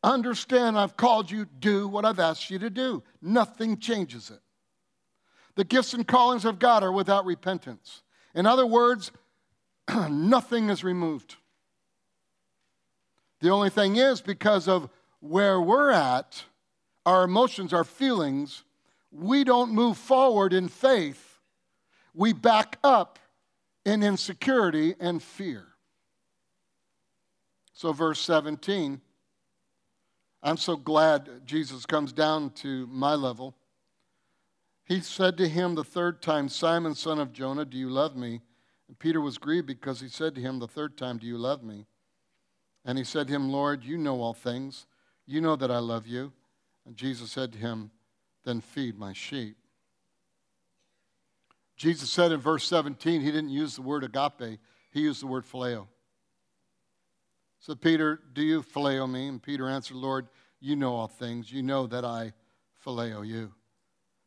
Understand, 0.04 0.78
I've 0.78 0.96
called 0.96 1.32
you, 1.32 1.48
do 1.60 1.88
what 1.88 2.06
I've 2.06 2.20
asked 2.20 2.52
you 2.52 2.60
to 2.60 2.70
do. 2.70 3.02
Nothing 3.24 3.80
changes 3.80 4.30
it. 4.30 4.40
The 5.56 5.64
gifts 5.64 5.96
and 5.96 6.08
callings 6.08 6.46
of 6.46 6.60
God 6.60 6.84
are 6.84 6.92
without 6.92 7.26
repentance. 7.26 8.04
In 8.36 8.46
other 8.46 8.68
words, 8.68 9.12
nothing 10.10 10.70
is 10.70 10.84
removed. 10.84 11.38
The 13.42 13.50
only 13.50 13.72
thing 13.72 13.96
is, 13.96 14.22
because 14.22 14.68
of 14.68 14.90
where 15.26 15.60
we're 15.60 15.92
at, 15.92 16.44
our 17.06 17.24
emotions, 17.24 17.74
our 17.74 17.84
feelings, 17.84 18.64
we 19.12 19.44
don't 19.44 19.72
move 19.72 19.98
forward 19.98 20.54
in 20.54 20.68
faith. 20.68 21.40
We 22.14 22.34
back 22.34 22.78
up 22.84 23.20
in 23.86 24.04
insecurity 24.04 24.96
and 25.00 25.22
fear. 25.22 25.66
So, 27.74 27.92
verse 27.92 28.20
17, 28.22 29.02
I'm 30.44 30.58
so 30.58 30.76
glad 30.76 31.46
Jesus 31.46 31.86
comes 31.86 32.14
down 32.14 32.52
to 32.52 32.88
my 32.88 33.16
level. 33.16 33.56
He 34.86 35.02
said 35.02 35.38
to 35.38 35.48
him 35.48 35.76
the 35.76 35.84
third 35.84 36.22
time, 36.22 36.48
Simon, 36.48 36.94
son 36.94 37.20
of 37.20 37.34
Jonah, 37.34 37.66
do 37.66 37.78
you 37.78 37.90
love 37.90 38.16
me? 38.16 38.42
And 38.88 39.00
Peter 39.00 39.20
was 39.20 39.40
grieved 39.40 39.66
because 39.66 40.00
he 40.00 40.08
said 40.08 40.36
to 40.36 40.42
him 40.42 40.60
the 40.60 40.68
third 40.68 40.98
time, 40.98 41.18
Do 41.18 41.26
you 41.26 41.40
love 41.40 41.64
me? 41.64 41.88
And 42.86 42.98
he 42.98 43.04
said 43.04 43.28
to 43.28 43.34
him, 43.34 43.50
Lord, 43.50 43.84
you 43.84 43.98
know 43.98 44.22
all 44.22 44.36
things. 44.36 44.86
You 45.26 45.42
know 45.42 45.56
that 45.56 45.72
I 45.72 45.80
love 45.80 46.08
you. 46.08 46.32
And 46.86 46.96
Jesus 46.96 47.32
said 47.32 47.54
to 47.54 47.58
him, 47.58 47.92
Then 48.44 48.62
feed 48.62 48.98
my 48.98 49.14
sheep. 49.14 49.58
Jesus 51.78 52.10
said 52.10 52.32
in 52.32 52.40
verse 52.40 52.66
17, 52.68 53.22
he 53.22 53.32
didn't 53.32 53.50
use 53.50 53.76
the 53.76 53.82
word 53.82 54.04
agape, 54.04 54.60
he 54.92 55.02
used 55.02 55.22
the 55.22 55.28
word 55.28 55.44
phileo. 55.44 55.88
So, 57.60 57.76
Peter, 57.76 58.20
do 58.34 58.42
you 58.42 58.62
phileo 58.62 59.10
me? 59.10 59.28
And 59.28 59.42
Peter 59.42 59.68
answered, 59.68 59.98
Lord, 59.98 60.28
you 60.60 60.76
know 60.76 60.94
all 60.94 61.08
things. 61.08 61.52
You 61.52 61.64
know 61.64 61.88
that 61.88 62.06
I 62.06 62.34
phileo 62.86 63.28
you. 63.28 63.52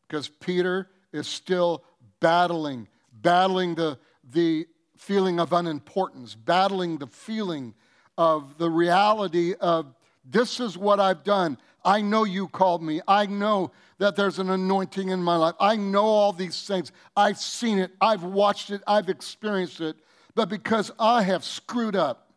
Because 0.07 0.29
Peter 0.29 0.89
is 1.13 1.27
still 1.27 1.85
battling, 2.21 2.89
battling 3.13 3.77
the, 3.77 3.99
the 4.29 4.67
feeling 4.97 5.39
of 5.39 5.53
unimportance, 5.53 6.35
battling 6.35 6.99
the 6.99 7.07
feeling 7.07 7.75
of 8.17 8.59
the 8.59 8.69
reality 8.69 9.55
of 9.55 9.95
this 10.31 10.61
is 10.61 10.77
what 10.77 11.01
I've 11.01 11.25
done. 11.25 11.59
I 11.85 12.03
know 12.03 12.25
you 12.25 12.49
called 12.49 12.83
me. 12.83 13.01
I 13.09 13.27
know 13.27 13.73
that 13.99 14.15
there's 14.15 14.39
an 14.39 14.51
anointing 14.51 15.09
in 15.09 15.23
my 15.23 15.37
life. 15.37 15.55
I 15.59 15.77
know 15.77 16.05
all 16.05 16.33
these 16.33 16.67
things. 16.67 16.93
I've 17.17 17.39
seen 17.39 17.79
it. 17.79 17.93
I've 18.01 18.25
watched 18.25 18.71
it. 18.71 18.83
I've 18.87 19.09
experienced 19.09 19.81
it. 19.81 19.97
But 20.35 20.49
because 20.49 20.91
I 20.99 21.23
have 21.23 21.45
screwed 21.45 21.97
up, 21.97 22.33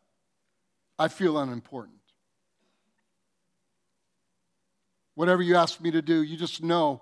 I 0.98 1.07
feel 1.07 1.38
unimportant. 1.38 1.98
Whatever 5.15 5.41
you 5.41 5.55
ask 5.55 5.81
me 5.81 5.91
to 5.91 6.01
do, 6.01 6.24
you 6.24 6.38
just 6.38 6.63
know 6.63 7.01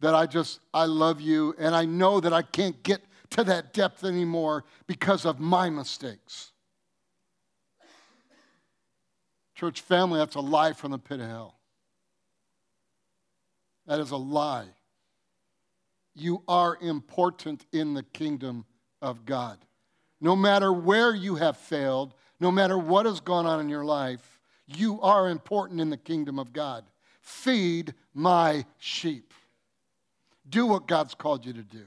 that 0.00 0.14
I 0.14 0.26
just, 0.26 0.60
I 0.72 0.84
love 0.84 1.20
you, 1.20 1.54
and 1.58 1.74
I 1.74 1.84
know 1.84 2.20
that 2.20 2.32
I 2.32 2.42
can't 2.42 2.82
get 2.82 3.02
to 3.30 3.44
that 3.44 3.74
depth 3.74 4.04
anymore 4.04 4.64
because 4.86 5.24
of 5.24 5.40
my 5.40 5.68
mistakes. 5.68 6.52
Church 9.60 9.82
family, 9.82 10.18
that's 10.18 10.36
a 10.36 10.40
lie 10.40 10.72
from 10.72 10.92
the 10.92 10.98
pit 10.98 11.20
of 11.20 11.26
hell. 11.26 11.58
That 13.86 14.00
is 14.00 14.10
a 14.10 14.16
lie. 14.16 14.68
You 16.14 16.42
are 16.48 16.78
important 16.80 17.66
in 17.70 17.92
the 17.92 18.02
kingdom 18.02 18.64
of 19.02 19.26
God. 19.26 19.58
No 20.18 20.34
matter 20.34 20.72
where 20.72 21.14
you 21.14 21.34
have 21.34 21.58
failed, 21.58 22.14
no 22.40 22.50
matter 22.50 22.78
what 22.78 23.04
has 23.04 23.20
gone 23.20 23.44
on 23.44 23.60
in 23.60 23.68
your 23.68 23.84
life, 23.84 24.40
you 24.66 24.98
are 25.02 25.28
important 25.28 25.78
in 25.78 25.90
the 25.90 25.98
kingdom 25.98 26.38
of 26.38 26.54
God. 26.54 26.86
Feed 27.20 27.92
my 28.14 28.64
sheep. 28.78 29.34
Do 30.48 30.64
what 30.68 30.88
God's 30.88 31.14
called 31.14 31.44
you 31.44 31.52
to 31.52 31.62
do. 31.62 31.84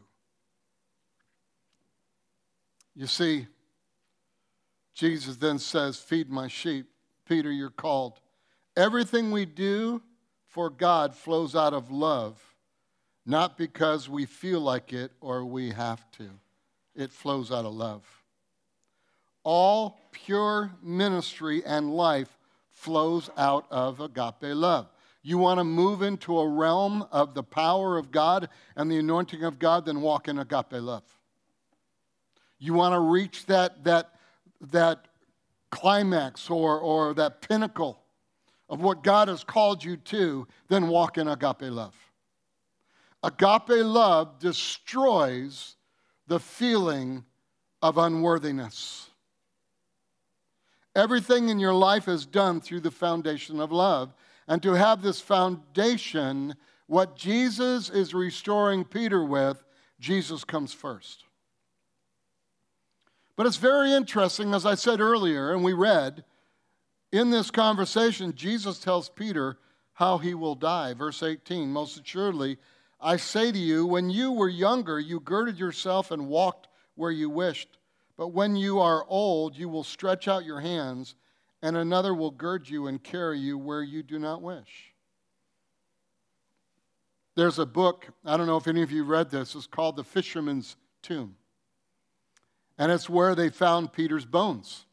You 2.96 3.08
see, 3.08 3.48
Jesus 4.94 5.38
then 5.38 5.58
says, 5.58 5.98
Feed 5.98 6.30
my 6.30 6.48
sheep. 6.48 6.92
Peter, 7.25 7.51
you're 7.51 7.70
called. 7.70 8.20
Everything 8.75 9.32
we 9.32 9.46
do 9.46 10.01
for 10.48 10.70
God 10.70 11.15
flows 11.15 11.56
out 11.56 11.74
of 11.74 11.92
love, 11.92 12.42
not 13.25 13.58
because 13.58 14.10
we 14.10 14.25
feel 14.25 14.60
like 14.60 14.94
it 14.94 15.12
or 15.22 15.46
we 15.46 15.72
have 15.72 16.10
to. 16.13 16.30
It 16.96 17.12
flows 17.12 17.51
out 17.51 17.65
of 17.65 17.74
love. 17.74 18.03
All 19.44 20.00
pure 20.12 20.72
ministry 20.82 21.63
and 21.65 21.96
life 21.96 22.38
flows 22.72 23.30
out 23.38 23.65
of 23.72 24.00
agape 24.00 24.36
love. 24.42 24.88
You 25.22 25.38
want 25.38 25.60
to 25.60 25.63
move 25.63 26.01
into 26.01 26.38
a 26.38 26.48
realm 26.48 27.08
of 27.12 27.34
the 27.34 27.44
power 27.44 27.98
of 27.98 28.12
God 28.12 28.50
and 28.75 28.92
the 28.92 28.98
anointing 28.98 29.44
of 29.44 29.58
God, 29.58 29.86
then 29.86 30.01
walk 30.01 30.27
in 30.27 30.38
agape 30.38 30.74
love. 30.74 31.03
You 32.60 32.74
want 32.74 32.94
to 32.94 33.00
reach 33.00 33.46
that, 33.46 33.84
that, 33.86 34.12
that 34.72 35.06
climax 35.74 36.51
or, 36.51 36.80
or 36.80 37.15
that 37.15 37.42
pinnacle 37.42 38.00
of 38.70 38.80
what 38.80 39.03
God 39.03 39.27
has 39.27 39.44
called 39.44 39.84
you 39.84 39.98
to, 39.98 40.48
then 40.68 40.88
walk 40.88 41.18
in 41.18 41.27
agape 41.27 41.63
love. 41.63 41.96
Agape 43.24 43.84
love 43.84 44.39
destroys 44.39 45.75
the 46.27 46.39
feeling 46.39 47.25
of 47.82 47.98
unworthiness. 47.98 49.10
Everything 50.96 51.50
in 51.50 51.60
your 51.60 51.74
life 51.74 52.08
is 52.08 52.25
done 52.25 52.62
through 52.62 52.82
the 52.82 52.92
foundation 52.92 53.60
of 53.60 53.72
love. 53.72 54.13
And 54.48 54.62
to 54.62 54.74
have 54.74 55.01
this 55.01 55.20
foundation, 55.20 56.56
what 56.86 57.15
Jesus 57.15 57.89
is 57.89 58.13
restoring 58.13 58.86
Peter 58.86 59.24
with, 59.25 59.63
Jesus 60.00 60.44
comes 60.44 60.72
first. 60.72 61.24
But 63.35 63.45
it's 63.47 63.57
very 63.57 63.91
interesting, 63.91 64.53
as 64.53 64.65
I 64.65 64.75
said 64.75 64.99
earlier, 64.99 65.51
and 65.51 65.63
we 65.63 65.73
read, 65.73 66.23
in 67.11 67.31
this 67.31 67.51
conversation, 67.51 68.33
Jesus 68.35 68.79
tells 68.79 69.09
Peter 69.09 69.57
how 69.93 70.17
he 70.17 70.33
will 70.33 70.55
die. 70.55 70.93
Verse 70.93 71.23
18 71.23 71.71
Most 71.71 71.99
assuredly, 71.99 72.57
I 72.99 73.17
say 73.17 73.51
to 73.51 73.57
you, 73.57 73.85
when 73.85 74.09
you 74.09 74.31
were 74.31 74.49
younger, 74.49 74.99
you 74.99 75.19
girded 75.19 75.59
yourself 75.59 76.11
and 76.11 76.27
walked 76.27 76.67
where 76.95 77.11
you 77.11 77.29
wished. 77.29 77.77
But 78.17 78.29
when 78.29 78.55
you 78.55 78.79
are 78.79 79.05
old, 79.07 79.57
you 79.57 79.67
will 79.67 79.83
stretch 79.83 80.27
out 80.27 80.45
your 80.45 80.59
hands, 80.59 81.15
and 81.61 81.75
another 81.75 82.13
will 82.13 82.31
gird 82.31 82.69
you 82.69 82.87
and 82.87 83.03
carry 83.03 83.39
you 83.39 83.57
where 83.57 83.81
you 83.81 84.03
do 84.03 84.19
not 84.19 84.41
wish. 84.41 84.93
There's 87.35 87.57
a 87.57 87.65
book, 87.65 88.07
I 88.23 88.37
don't 88.37 88.45
know 88.45 88.57
if 88.57 88.67
any 88.67 88.83
of 88.83 88.91
you 88.91 89.03
read 89.03 89.31
this, 89.31 89.55
it's 89.55 89.65
called 89.65 89.95
The 89.95 90.03
Fisherman's 90.03 90.75
Tomb. 91.01 91.35
And 92.77 92.92
it's 92.92 93.10
where 93.10 93.36
they 93.36 93.50
found 93.50 93.94
Peter's 93.94 94.25
bones. 94.25 94.86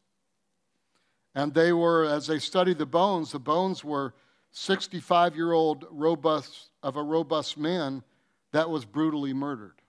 And 1.33 1.53
they 1.53 1.71
were, 1.71 2.05
as 2.05 2.27
they 2.27 2.39
studied 2.39 2.77
the 2.77 2.85
bones, 2.85 3.31
the 3.31 3.39
bones 3.39 3.83
were 3.83 4.13
65 4.51 5.35
year 5.35 5.53
old 5.53 5.85
robust 5.89 6.69
of 6.83 6.97
a 6.97 7.03
robust 7.03 7.57
man 7.57 8.03
that 8.51 8.69
was 8.69 8.85
brutally 8.85 9.33
murdered. 9.33 9.81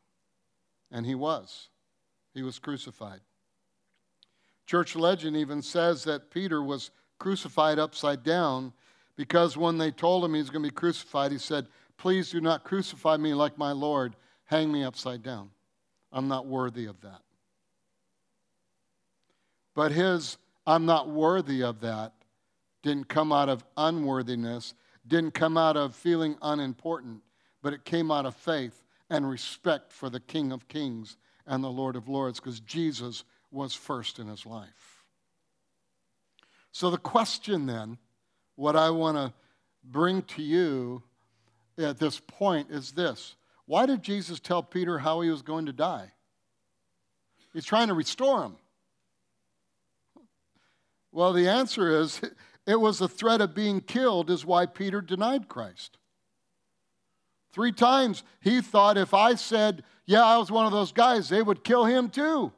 And 0.90 1.04
he 1.04 1.14
was. 1.14 1.68
He 2.34 2.42
was 2.42 2.58
crucified. 2.58 3.20
Church 4.66 4.94
legend 4.94 5.36
even 5.36 5.60
says 5.60 6.04
that 6.04 6.30
Peter 6.30 6.62
was 6.62 6.90
crucified 7.18 7.78
upside 7.78 8.22
down 8.22 8.72
because 9.16 9.56
when 9.56 9.78
they 9.78 9.90
told 9.90 10.24
him 10.24 10.34
he 10.34 10.40
was 10.40 10.50
going 10.50 10.62
to 10.62 10.70
be 10.70 10.74
crucified, 10.74 11.32
he 11.32 11.38
said, 11.38 11.66
Please 11.98 12.30
do 12.30 12.40
not 12.40 12.64
crucify 12.64 13.16
me 13.16 13.34
like 13.34 13.58
my 13.58 13.72
Lord. 13.72 14.16
Hang 14.44 14.72
me 14.72 14.82
upside 14.82 15.22
down. 15.22 15.50
I'm 16.12 16.28
not 16.28 16.46
worthy 16.46 16.86
of 16.86 17.00
that. 17.02 17.20
But 19.74 19.92
his 19.92 20.36
I'm 20.66 20.86
not 20.86 21.08
worthy 21.08 21.62
of 21.62 21.80
that 21.80 22.12
didn't 22.82 23.08
come 23.08 23.32
out 23.32 23.48
of 23.48 23.64
unworthiness, 23.76 24.74
didn't 25.06 25.34
come 25.34 25.56
out 25.56 25.76
of 25.76 25.94
feeling 25.94 26.36
unimportant, 26.42 27.22
but 27.62 27.72
it 27.72 27.84
came 27.84 28.10
out 28.10 28.26
of 28.26 28.34
faith 28.36 28.82
and 29.10 29.28
respect 29.28 29.92
for 29.92 30.10
the 30.10 30.20
King 30.20 30.52
of 30.52 30.68
Kings 30.68 31.16
and 31.46 31.62
the 31.62 31.70
Lord 31.70 31.96
of 31.96 32.08
Lords 32.08 32.40
because 32.40 32.60
Jesus 32.60 33.24
was 33.50 33.74
first 33.74 34.18
in 34.18 34.28
his 34.28 34.46
life. 34.46 35.04
So, 36.72 36.90
the 36.90 36.98
question 36.98 37.66
then, 37.66 37.98
what 38.56 38.76
I 38.76 38.90
want 38.90 39.16
to 39.18 39.32
bring 39.84 40.22
to 40.22 40.42
you 40.42 41.02
at 41.76 41.98
this 41.98 42.20
point 42.20 42.70
is 42.70 42.92
this 42.92 43.36
Why 43.66 43.86
did 43.86 44.02
Jesus 44.02 44.40
tell 44.40 44.62
Peter 44.62 44.98
how 44.98 45.20
he 45.20 45.30
was 45.30 45.42
going 45.42 45.66
to 45.66 45.72
die? 45.72 46.12
He's 47.52 47.66
trying 47.66 47.88
to 47.88 47.94
restore 47.94 48.42
him. 48.44 48.56
Well, 51.12 51.32
the 51.32 51.48
answer 51.48 52.00
is 52.00 52.20
it 52.66 52.80
was 52.80 52.98
the 52.98 53.08
threat 53.08 53.40
of 53.40 53.54
being 53.54 53.80
killed, 53.80 54.30
is 54.30 54.44
why 54.44 54.66
Peter 54.66 55.00
denied 55.00 55.48
Christ. 55.48 55.98
Three 57.52 57.72
times 57.72 58.24
he 58.40 58.62
thought 58.62 58.96
if 58.96 59.12
I 59.12 59.34
said, 59.34 59.84
Yeah, 60.06 60.24
I 60.24 60.38
was 60.38 60.50
one 60.50 60.66
of 60.66 60.72
those 60.72 60.92
guys, 60.92 61.28
they 61.28 61.42
would 61.42 61.62
kill 61.62 61.84
him 61.84 62.08
too. 62.08 62.52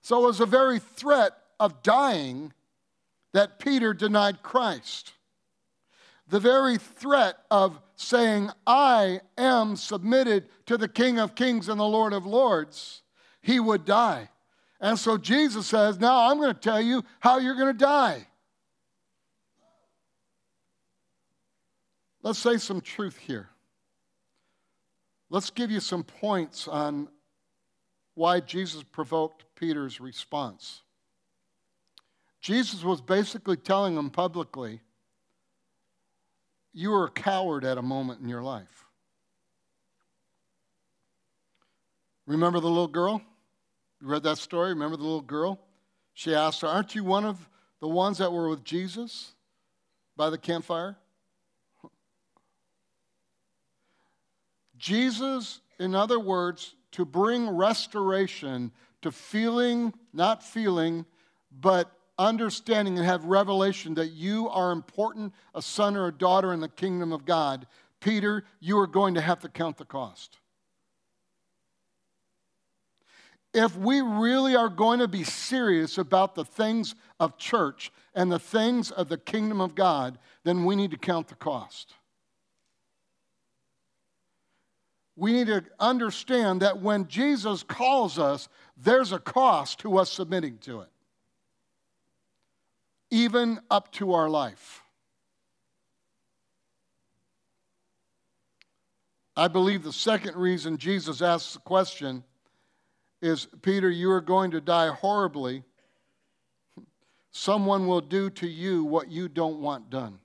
So 0.00 0.22
it 0.22 0.26
was 0.26 0.40
a 0.40 0.46
very 0.46 0.78
threat 0.78 1.32
of 1.60 1.82
dying 1.82 2.52
that 3.32 3.58
Peter 3.58 3.94
denied 3.94 4.42
Christ. 4.42 5.12
The 6.28 6.40
very 6.40 6.78
threat 6.78 7.36
of 7.50 7.80
saying, 7.96 8.50
I 8.66 9.20
am 9.36 9.76
submitted 9.76 10.48
to 10.66 10.76
the 10.76 10.88
King 10.88 11.18
of 11.18 11.34
Kings 11.34 11.68
and 11.68 11.78
the 11.78 11.84
Lord 11.84 12.12
of 12.12 12.26
Lords, 12.26 13.02
he 13.40 13.60
would 13.60 13.84
die. 13.84 14.28
And 14.82 14.98
so 14.98 15.16
Jesus 15.16 15.68
says, 15.68 16.00
Now 16.00 16.28
I'm 16.28 16.38
going 16.38 16.52
to 16.52 16.60
tell 16.60 16.80
you 16.80 17.04
how 17.20 17.38
you're 17.38 17.54
going 17.54 17.72
to 17.72 17.78
die. 17.78 18.26
Let's 22.22 22.40
say 22.40 22.58
some 22.58 22.80
truth 22.80 23.16
here. 23.16 23.48
Let's 25.30 25.50
give 25.50 25.70
you 25.70 25.80
some 25.80 26.02
points 26.02 26.68
on 26.68 27.08
why 28.14 28.40
Jesus 28.40 28.82
provoked 28.82 29.44
Peter's 29.54 30.00
response. 30.00 30.82
Jesus 32.40 32.82
was 32.82 33.00
basically 33.00 33.56
telling 33.56 33.96
him 33.96 34.10
publicly, 34.10 34.80
You 36.72 36.90
were 36.90 37.04
a 37.04 37.10
coward 37.10 37.64
at 37.64 37.78
a 37.78 37.82
moment 37.82 38.20
in 38.20 38.28
your 38.28 38.42
life. 38.42 38.84
Remember 42.26 42.58
the 42.58 42.68
little 42.68 42.88
girl? 42.88 43.22
You 44.02 44.08
read 44.08 44.24
that 44.24 44.38
story? 44.38 44.70
Remember 44.70 44.96
the 44.96 45.04
little 45.04 45.20
girl? 45.20 45.60
She 46.12 46.34
asked 46.34 46.62
her, 46.62 46.66
Aren't 46.66 46.96
you 46.96 47.04
one 47.04 47.24
of 47.24 47.48
the 47.80 47.86
ones 47.86 48.18
that 48.18 48.32
were 48.32 48.48
with 48.48 48.64
Jesus 48.64 49.32
by 50.16 50.28
the 50.28 50.38
campfire? 50.38 50.96
Jesus, 54.76 55.60
in 55.78 55.94
other 55.94 56.18
words, 56.18 56.74
to 56.92 57.04
bring 57.04 57.48
restoration 57.48 58.72
to 59.02 59.12
feeling, 59.12 59.94
not 60.12 60.42
feeling, 60.42 61.06
but 61.60 61.88
understanding 62.18 62.98
and 62.98 63.06
have 63.06 63.24
revelation 63.24 63.94
that 63.94 64.08
you 64.08 64.48
are 64.48 64.72
important, 64.72 65.32
a 65.54 65.62
son 65.62 65.96
or 65.96 66.08
a 66.08 66.12
daughter 66.12 66.52
in 66.52 66.58
the 66.58 66.68
kingdom 66.68 67.12
of 67.12 67.24
God, 67.24 67.68
Peter, 68.00 68.42
you 68.58 68.76
are 68.80 68.88
going 68.88 69.14
to 69.14 69.20
have 69.20 69.38
to 69.40 69.48
count 69.48 69.76
the 69.76 69.84
cost. 69.84 70.38
If 73.54 73.76
we 73.76 74.00
really 74.00 74.56
are 74.56 74.68
going 74.68 75.00
to 75.00 75.08
be 75.08 75.24
serious 75.24 75.98
about 75.98 76.34
the 76.34 76.44
things 76.44 76.94
of 77.20 77.36
church 77.36 77.92
and 78.14 78.32
the 78.32 78.38
things 78.38 78.90
of 78.90 79.08
the 79.08 79.18
kingdom 79.18 79.60
of 79.60 79.74
God, 79.74 80.18
then 80.44 80.64
we 80.64 80.74
need 80.74 80.90
to 80.92 80.96
count 80.96 81.28
the 81.28 81.34
cost. 81.34 81.94
We 85.16 85.32
need 85.32 85.48
to 85.48 85.64
understand 85.78 86.62
that 86.62 86.80
when 86.80 87.06
Jesus 87.06 87.62
calls 87.62 88.18
us, 88.18 88.48
there's 88.76 89.12
a 89.12 89.18
cost 89.18 89.80
to 89.80 89.98
us 89.98 90.10
submitting 90.10 90.56
to 90.58 90.80
it, 90.80 90.88
even 93.10 93.60
up 93.70 93.92
to 93.92 94.14
our 94.14 94.30
life. 94.30 94.82
I 99.36 99.48
believe 99.48 99.82
the 99.82 99.92
second 99.92 100.36
reason 100.36 100.78
Jesus 100.78 101.20
asks 101.20 101.54
the 101.54 101.60
question 101.60 102.24
is 103.22 103.46
Peter, 103.62 103.88
you 103.88 104.10
are 104.10 104.20
going 104.20 104.50
to 104.50 104.60
die 104.60 104.88
horribly. 104.88 105.62
Someone 107.30 107.86
will 107.86 108.00
do 108.00 108.28
to 108.30 108.46
you 108.46 108.84
what 108.84 109.10
you 109.10 109.28
don't 109.28 109.60
want 109.60 109.88
done. 109.88 110.18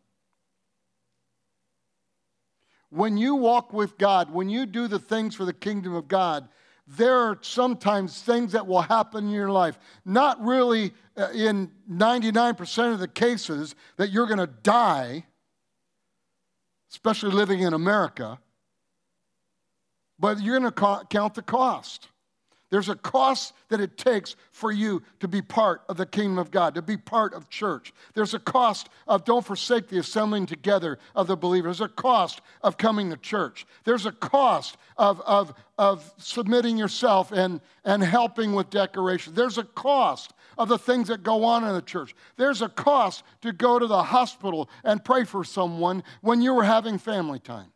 When 2.89 3.17
you 3.17 3.35
walk 3.35 3.71
with 3.71 3.97
God, 3.97 4.33
when 4.33 4.49
you 4.49 4.65
do 4.65 4.87
the 4.87 4.99
things 4.99 5.35
for 5.35 5.45
the 5.45 5.53
kingdom 5.53 5.93
of 5.93 6.07
God, 6.07 6.49
there 6.87 7.15
are 7.15 7.37
sometimes 7.41 8.21
things 8.21 8.53
that 8.53 8.65
will 8.65 8.81
happen 8.81 9.25
in 9.25 9.31
your 9.31 9.51
life. 9.51 9.77
Not 10.05 10.41
really 10.41 10.93
uh, 11.17 11.29
in 11.33 11.69
99% 11.91 12.93
of 12.93 12.99
the 12.99 13.09
cases 13.09 13.75
that 13.97 14.09
you're 14.09 14.25
going 14.25 14.39
to 14.39 14.47
die, 14.47 15.25
especially 16.89 17.31
living 17.31 17.59
in 17.59 17.73
America, 17.73 18.39
but 20.17 20.41
you're 20.41 20.57
going 20.59 20.71
to 20.71 21.05
count 21.09 21.33
the 21.33 21.41
cost. 21.41 22.07
There's 22.69 22.89
a 22.89 22.95
cost 22.95 23.53
that 23.69 23.79
it 23.79 23.97
takes 23.97 24.35
for 24.51 24.71
you 24.71 25.01
to 25.21 25.27
be 25.27 25.41
part 25.41 25.83
of 25.87 25.95
the 25.95 26.05
kingdom 26.05 26.37
of 26.37 26.51
God, 26.51 26.75
to 26.75 26.81
be 26.81 26.97
part 26.97 27.33
of 27.33 27.49
church. 27.49 27.93
There's 28.13 28.33
a 28.33 28.39
cost 28.39 28.89
of 29.07 29.23
don't 29.23 29.45
forsake 29.45 29.87
the 29.87 29.99
assembling 29.99 30.47
together 30.47 30.99
of 31.15 31.27
the 31.27 31.37
believers. 31.37 31.77
There's 31.77 31.89
a 31.89 31.93
cost 31.93 32.41
of 32.61 32.77
coming 32.77 33.09
to 33.09 33.17
church. 33.17 33.65
There's 33.85 34.05
a 34.05 34.11
cost 34.11 34.75
of, 34.97 35.21
of, 35.21 35.53
of 35.77 36.13
submitting 36.17 36.77
yourself 36.77 37.31
and, 37.31 37.61
and 37.85 38.03
helping 38.03 38.53
with 38.53 38.69
decoration. 38.69 39.33
There's 39.33 39.57
a 39.57 39.63
cost 39.63 40.33
of 40.57 40.67
the 40.67 40.77
things 40.77 41.07
that 41.07 41.23
go 41.23 41.45
on 41.45 41.63
in 41.63 41.73
the 41.73 41.81
church. 41.81 42.15
There's 42.35 42.61
a 42.61 42.69
cost 42.69 43.23
to 43.41 43.53
go 43.53 43.79
to 43.79 43.87
the 43.87 44.03
hospital 44.03 44.69
and 44.83 45.03
pray 45.05 45.23
for 45.23 45.45
someone 45.45 46.03
when 46.19 46.41
you 46.41 46.53
were 46.53 46.65
having 46.65 46.97
family 46.97 47.39
time. 47.39 47.71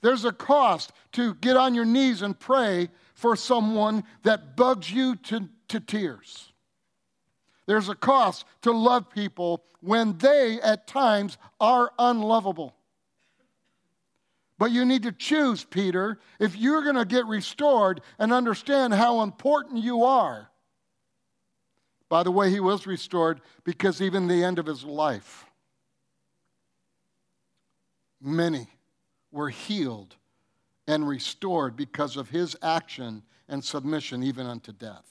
There's 0.00 0.24
a 0.24 0.32
cost 0.32 0.92
to 1.12 1.34
get 1.34 1.56
on 1.56 1.74
your 1.74 1.84
knees 1.84 2.22
and 2.22 2.38
pray 2.38 2.88
for 3.22 3.36
someone 3.36 4.02
that 4.24 4.56
bugs 4.56 4.90
you 4.90 5.14
to, 5.14 5.48
to 5.68 5.78
tears. 5.78 6.52
There's 7.66 7.88
a 7.88 7.94
cost 7.94 8.44
to 8.62 8.72
love 8.72 9.10
people 9.10 9.62
when 9.80 10.18
they, 10.18 10.60
at 10.60 10.88
times, 10.88 11.38
are 11.60 11.92
unlovable. 12.00 12.74
But 14.58 14.72
you 14.72 14.84
need 14.84 15.04
to 15.04 15.12
choose, 15.12 15.62
Peter, 15.62 16.18
if 16.40 16.56
you're 16.56 16.82
going 16.82 16.96
to 16.96 17.04
get 17.04 17.24
restored 17.26 18.00
and 18.18 18.32
understand 18.32 18.92
how 18.92 19.22
important 19.22 19.84
you 19.84 20.02
are. 20.02 20.50
By 22.08 22.24
the 22.24 22.32
way, 22.32 22.50
he 22.50 22.58
was 22.58 22.88
restored 22.88 23.40
because 23.62 24.02
even 24.02 24.26
the 24.26 24.42
end 24.42 24.58
of 24.58 24.66
his 24.66 24.82
life, 24.82 25.44
many 28.20 28.66
were 29.30 29.48
healed 29.48 30.16
and 30.86 31.06
restored 31.06 31.76
because 31.76 32.16
of 32.16 32.30
his 32.30 32.56
action 32.62 33.22
and 33.48 33.64
submission, 33.64 34.22
even 34.22 34.46
unto 34.46 34.72
death. 34.72 35.06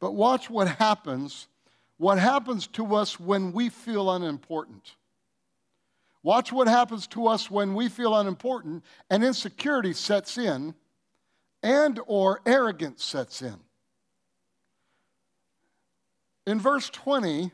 But 0.00 0.12
watch 0.12 0.50
what 0.50 0.68
happens. 0.68 1.46
What 1.96 2.18
happens 2.18 2.66
to 2.68 2.96
us 2.96 3.20
when 3.20 3.52
we 3.52 3.68
feel 3.68 4.10
unimportant. 4.10 4.96
Watch 6.24 6.52
what 6.52 6.68
happens 6.68 7.06
to 7.08 7.26
us 7.26 7.50
when 7.50 7.74
we 7.74 7.88
feel 7.88 8.16
unimportant 8.16 8.84
and 9.10 9.22
insecurity 9.22 9.92
sets 9.92 10.38
in 10.38 10.74
and 11.62 12.00
or 12.06 12.40
arrogance 12.46 13.04
sets 13.04 13.42
in. 13.42 13.56
In 16.46 16.58
verse 16.58 16.90
20, 16.90 17.52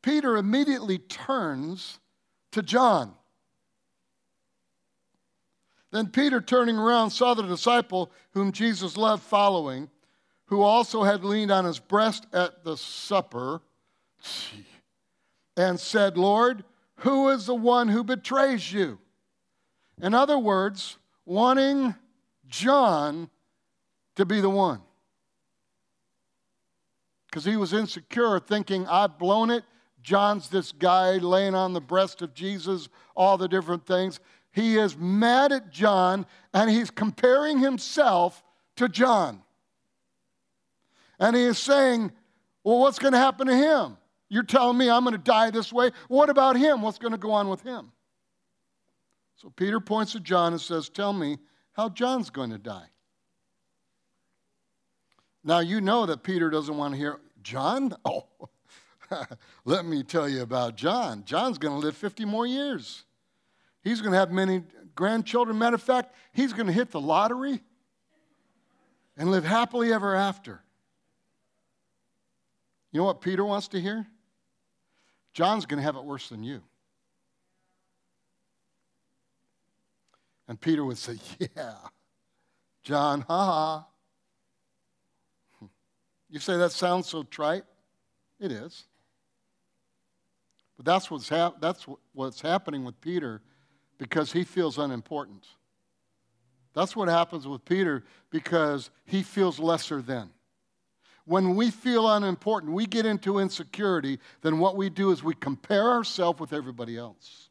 Peter 0.00 0.36
immediately 0.36 0.98
turns 0.98 1.98
to 2.56 2.62
John. 2.62 3.12
Then 5.92 6.08
Peter, 6.08 6.40
turning 6.40 6.78
around, 6.78 7.10
saw 7.10 7.34
the 7.34 7.42
disciple 7.42 8.10
whom 8.30 8.50
Jesus 8.50 8.96
loved 8.96 9.22
following, 9.22 9.90
who 10.46 10.62
also 10.62 11.02
had 11.02 11.22
leaned 11.22 11.50
on 11.50 11.66
his 11.66 11.78
breast 11.78 12.26
at 12.32 12.64
the 12.64 12.78
supper, 12.78 13.60
and 15.56 15.78
said, 15.78 16.16
Lord, 16.16 16.64
who 17.00 17.28
is 17.28 17.44
the 17.44 17.54
one 17.54 17.88
who 17.88 18.02
betrays 18.02 18.72
you? 18.72 18.98
In 20.00 20.14
other 20.14 20.38
words, 20.38 20.96
wanting 21.26 21.94
John 22.48 23.28
to 24.14 24.24
be 24.24 24.40
the 24.40 24.50
one. 24.50 24.80
Because 27.26 27.44
he 27.44 27.56
was 27.56 27.74
insecure, 27.74 28.40
thinking, 28.40 28.86
I've 28.86 29.18
blown 29.18 29.50
it. 29.50 29.64
John's 30.06 30.48
this 30.48 30.70
guy 30.70 31.16
laying 31.16 31.56
on 31.56 31.72
the 31.72 31.80
breast 31.80 32.22
of 32.22 32.32
Jesus, 32.32 32.88
all 33.16 33.36
the 33.36 33.48
different 33.48 33.84
things. 33.84 34.20
He 34.52 34.76
is 34.76 34.96
mad 34.96 35.50
at 35.50 35.72
John 35.72 36.26
and 36.54 36.70
he's 36.70 36.92
comparing 36.92 37.58
himself 37.58 38.44
to 38.76 38.88
John. 38.88 39.42
And 41.18 41.34
he 41.34 41.42
is 41.42 41.58
saying, 41.58 42.12
Well, 42.62 42.78
what's 42.78 43.00
going 43.00 43.14
to 43.14 43.18
happen 43.18 43.48
to 43.48 43.56
him? 43.56 43.96
You're 44.28 44.44
telling 44.44 44.78
me 44.78 44.88
I'm 44.88 45.02
going 45.02 45.16
to 45.16 45.18
die 45.18 45.50
this 45.50 45.72
way. 45.72 45.90
What 46.06 46.30
about 46.30 46.56
him? 46.56 46.82
What's 46.82 46.98
going 46.98 47.10
to 47.10 47.18
go 47.18 47.32
on 47.32 47.48
with 47.48 47.62
him? 47.62 47.90
So 49.34 49.50
Peter 49.50 49.80
points 49.80 50.12
to 50.12 50.20
John 50.20 50.52
and 50.52 50.60
says, 50.60 50.88
Tell 50.88 51.12
me 51.12 51.38
how 51.72 51.88
John's 51.88 52.30
going 52.30 52.50
to 52.50 52.58
die. 52.58 52.90
Now, 55.42 55.58
you 55.58 55.80
know 55.80 56.06
that 56.06 56.22
Peter 56.22 56.48
doesn't 56.48 56.76
want 56.76 56.94
to 56.94 56.98
hear, 56.98 57.18
John? 57.42 57.92
Oh, 58.04 58.28
Let 59.64 59.84
me 59.84 60.02
tell 60.02 60.28
you 60.28 60.42
about 60.42 60.76
John. 60.76 61.24
John's 61.24 61.58
going 61.58 61.78
to 61.78 61.84
live 61.84 61.96
50 61.96 62.24
more 62.24 62.46
years. 62.46 63.04
He's 63.82 64.00
going 64.00 64.12
to 64.12 64.18
have 64.18 64.32
many 64.32 64.62
grandchildren. 64.94 65.58
Matter 65.58 65.76
of 65.76 65.82
fact, 65.82 66.14
he's 66.32 66.52
going 66.52 66.66
to 66.66 66.72
hit 66.72 66.90
the 66.90 67.00
lottery 67.00 67.60
and 69.16 69.30
live 69.30 69.44
happily 69.44 69.92
ever 69.92 70.14
after. 70.14 70.60
You 72.92 73.00
know 73.00 73.04
what 73.04 73.20
Peter 73.20 73.44
wants 73.44 73.68
to 73.68 73.80
hear? 73.80 74.06
John's 75.32 75.66
going 75.66 75.78
to 75.78 75.84
have 75.84 75.96
it 75.96 76.04
worse 76.04 76.28
than 76.28 76.42
you. 76.42 76.62
And 80.48 80.60
Peter 80.60 80.84
would 80.84 80.98
say, 80.98 81.16
Yeah, 81.56 81.74
John, 82.82 83.20
ha 83.22 83.44
ha. 83.44 83.86
You 86.30 86.40
say 86.40 86.56
that 86.56 86.72
sounds 86.72 87.06
so 87.06 87.22
trite? 87.22 87.64
It 88.40 88.50
is. 88.50 88.84
But 90.76 90.84
that's 90.84 91.10
what's, 91.10 91.28
hap- 91.28 91.60
that's 91.60 91.86
what's 92.12 92.40
happening 92.40 92.84
with 92.84 93.00
Peter 93.00 93.42
because 93.98 94.32
he 94.32 94.44
feels 94.44 94.78
unimportant. 94.78 95.46
That's 96.74 96.94
what 96.94 97.08
happens 97.08 97.48
with 97.48 97.64
Peter 97.64 98.04
because 98.30 98.90
he 99.06 99.22
feels 99.22 99.58
lesser 99.58 100.02
than. 100.02 100.30
When 101.24 101.56
we 101.56 101.70
feel 101.70 102.08
unimportant, 102.08 102.72
we 102.72 102.86
get 102.86 103.06
into 103.06 103.38
insecurity, 103.38 104.18
then 104.42 104.58
what 104.58 104.76
we 104.76 104.90
do 104.90 105.10
is 105.10 105.24
we 105.24 105.34
compare 105.34 105.90
ourselves 105.90 106.38
with 106.38 106.52
everybody 106.52 106.96
else. 106.96 107.48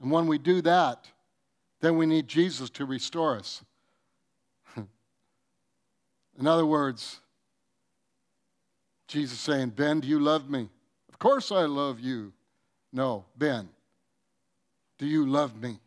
And 0.00 0.10
when 0.10 0.26
we 0.26 0.38
do 0.38 0.60
that, 0.62 1.06
then 1.80 1.96
we 1.96 2.06
need 2.06 2.26
Jesus 2.26 2.70
to 2.70 2.84
restore 2.84 3.36
us. 3.36 3.62
In 4.76 6.46
other 6.46 6.66
words, 6.66 7.20
Jesus 9.06 9.38
saying, 9.38 9.70
Ben, 9.70 10.00
do 10.00 10.08
you 10.08 10.18
love 10.18 10.48
me? 10.48 10.68
Course 11.22 11.52
I 11.52 11.66
love 11.66 12.00
you. 12.00 12.32
No, 12.92 13.26
Ben, 13.38 13.68
do 14.98 15.06
you 15.06 15.24
love 15.24 15.62
me? 15.62 15.78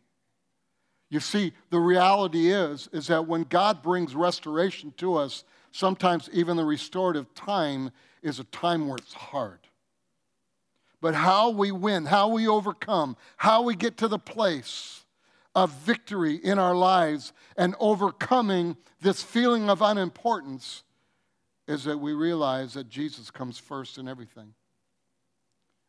You 1.10 1.20
see, 1.20 1.52
the 1.68 1.78
reality 1.78 2.50
is, 2.50 2.88
is 2.90 3.08
that 3.08 3.26
when 3.26 3.42
God 3.42 3.82
brings 3.82 4.14
restoration 4.14 4.94
to 4.96 5.16
us, 5.16 5.44
sometimes 5.72 6.30
even 6.32 6.56
the 6.56 6.64
restorative 6.64 7.34
time 7.34 7.90
is 8.22 8.40
a 8.40 8.44
time 8.44 8.88
where 8.88 8.96
it's 8.96 9.12
hard. 9.12 9.58
But 11.02 11.14
how 11.14 11.50
we 11.50 11.70
win, 11.70 12.06
how 12.06 12.28
we 12.28 12.48
overcome, 12.48 13.14
how 13.36 13.60
we 13.60 13.76
get 13.76 13.98
to 13.98 14.08
the 14.08 14.18
place 14.18 15.04
of 15.54 15.70
victory 15.70 16.36
in 16.36 16.58
our 16.58 16.74
lives 16.74 17.34
and 17.58 17.74
overcoming 17.78 18.74
this 19.02 19.22
feeling 19.22 19.68
of 19.68 19.82
unimportance 19.82 20.82
is 21.68 21.84
that 21.84 21.98
we 21.98 22.14
realize 22.14 22.72
that 22.72 22.88
Jesus 22.88 23.30
comes 23.30 23.58
first 23.58 23.98
in 23.98 24.08
everything 24.08 24.54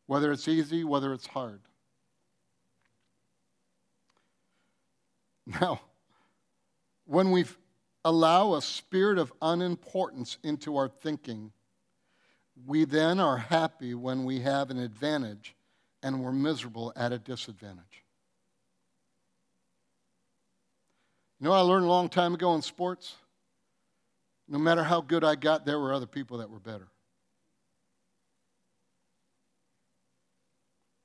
whether 0.08 0.32
it's 0.32 0.48
easy, 0.48 0.84
whether 0.84 1.14
it's 1.14 1.28
hard. 1.28 1.60
Now, 5.46 5.82
when 7.06 7.32
we 7.32 7.46
allow 8.04 8.56
a 8.56 8.62
spirit 8.62 9.18
of 9.18 9.32
unimportance 9.42 10.38
into 10.44 10.76
our 10.78 10.90
thinking, 10.90 11.52
we 12.66 12.86
then 12.86 13.20
are 13.20 13.38
happy 13.38 13.94
when 13.94 14.26
we 14.26 14.40
have 14.42 14.72
an 14.72 14.80
advantage 14.80 15.56
and 16.04 16.24
we're 16.24 16.32
miserable 16.32 16.92
at 16.96 17.12
a 17.12 17.20
disadvantage. 17.20 18.04
You 21.40 21.46
know 21.46 21.54
I 21.54 21.60
learned 21.60 21.86
a 21.86 21.90
long 21.90 22.10
time 22.10 22.34
ago 22.34 22.56
in 22.56 22.62
sports? 22.62 23.16
No 24.48 24.58
matter 24.58 24.84
how 24.84 25.02
good 25.02 25.24
I 25.24 25.36
got, 25.36 25.66
there 25.66 25.80
were 25.80 25.94
other 25.94 26.08
people 26.08 26.40
that 26.40 26.50
were 26.50 26.60
better. 26.60 26.88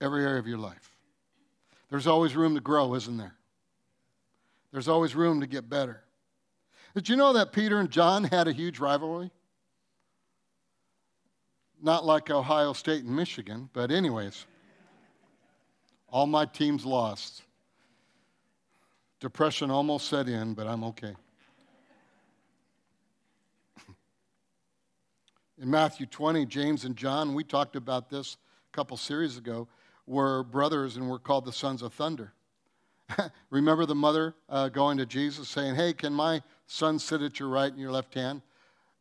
Every 0.02 0.24
area 0.24 0.38
of 0.38 0.46
your 0.46 0.58
life. 0.58 0.90
There's 1.88 2.06
always 2.06 2.34
room 2.34 2.54
to 2.54 2.60
grow, 2.60 2.94
isn't 2.94 3.16
there? 3.16 3.34
There's 4.72 4.88
always 4.88 5.14
room 5.14 5.40
to 5.40 5.46
get 5.46 5.68
better. 5.68 6.02
Did 6.94 7.08
you 7.08 7.16
know 7.16 7.34
that 7.34 7.52
Peter 7.52 7.78
and 7.78 7.90
John 7.90 8.24
had 8.24 8.48
a 8.48 8.52
huge 8.52 8.78
rivalry? 8.78 9.30
Not 11.80 12.04
like 12.04 12.30
Ohio 12.30 12.72
State 12.72 13.04
and 13.04 13.14
Michigan, 13.14 13.68
but, 13.72 13.90
anyways, 13.90 14.46
all 16.08 16.26
my 16.26 16.46
teams 16.46 16.84
lost. 16.84 17.42
Depression 19.20 19.70
almost 19.70 20.08
set 20.08 20.28
in, 20.28 20.54
but 20.54 20.66
I'm 20.66 20.84
okay. 20.84 21.14
In 25.60 25.70
Matthew 25.70 26.06
20, 26.06 26.46
James 26.46 26.84
and 26.84 26.96
John, 26.96 27.34
we 27.34 27.44
talked 27.44 27.76
about 27.76 28.10
this 28.10 28.36
a 28.72 28.76
couple 28.76 28.96
series 28.96 29.36
ago 29.36 29.68
were 30.06 30.42
brothers 30.42 30.96
and 30.96 31.08
were 31.08 31.18
called 31.18 31.44
the 31.44 31.52
sons 31.52 31.82
of 31.82 31.92
thunder. 31.92 32.32
Remember 33.50 33.86
the 33.86 33.94
mother 33.94 34.34
uh, 34.48 34.68
going 34.68 34.98
to 34.98 35.06
Jesus 35.06 35.48
saying, 35.48 35.74
Hey, 35.74 35.92
can 35.92 36.12
my 36.12 36.42
son 36.66 36.98
sit 36.98 37.22
at 37.22 37.38
your 37.38 37.48
right 37.48 37.70
and 37.70 37.80
your 37.80 37.92
left 37.92 38.14
hand? 38.14 38.42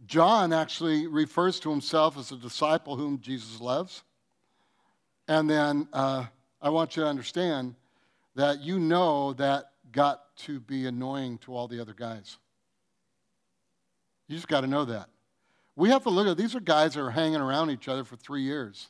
John 0.06 0.52
actually 0.52 1.08
refers 1.08 1.60
to 1.62 1.70
himself 1.70 2.18
as 2.18 2.32
a 2.32 2.36
disciple 2.36 2.96
whom 2.96 3.20
Jesus 3.20 3.62
loves. 3.62 4.04
And 5.28 5.50
then 5.50 5.88
uh, 5.94 6.26
I 6.62 6.70
want 6.70 6.96
you 6.96 7.04
to 7.04 7.10
understand 7.10 7.76
that 8.36 8.62
you 8.62 8.80
know 8.80 9.34
that 9.34 9.72
got 9.92 10.36
to 10.38 10.60
be 10.60 10.88
annoying 10.88 11.38
to 11.40 11.56
all 11.56 11.68
the 11.68 11.80
other 11.80 11.94
guys. 11.94 12.38
You 14.28 14.36
just 14.36 14.48
got 14.48 14.62
to 14.62 14.68
know 14.68 14.86
that. 14.86 15.10
We 15.76 15.90
have 15.90 16.04
to 16.04 16.10
look 16.10 16.28
at 16.28 16.38
these 16.38 16.56
are 16.56 16.60
guys 16.60 16.94
that 16.94 17.02
are 17.02 17.12
hanging 17.12 17.42
around 17.42 17.70
each 17.70 17.88
other 17.88 18.04
for 18.04 18.16
three 18.16 18.42
years. 18.42 18.90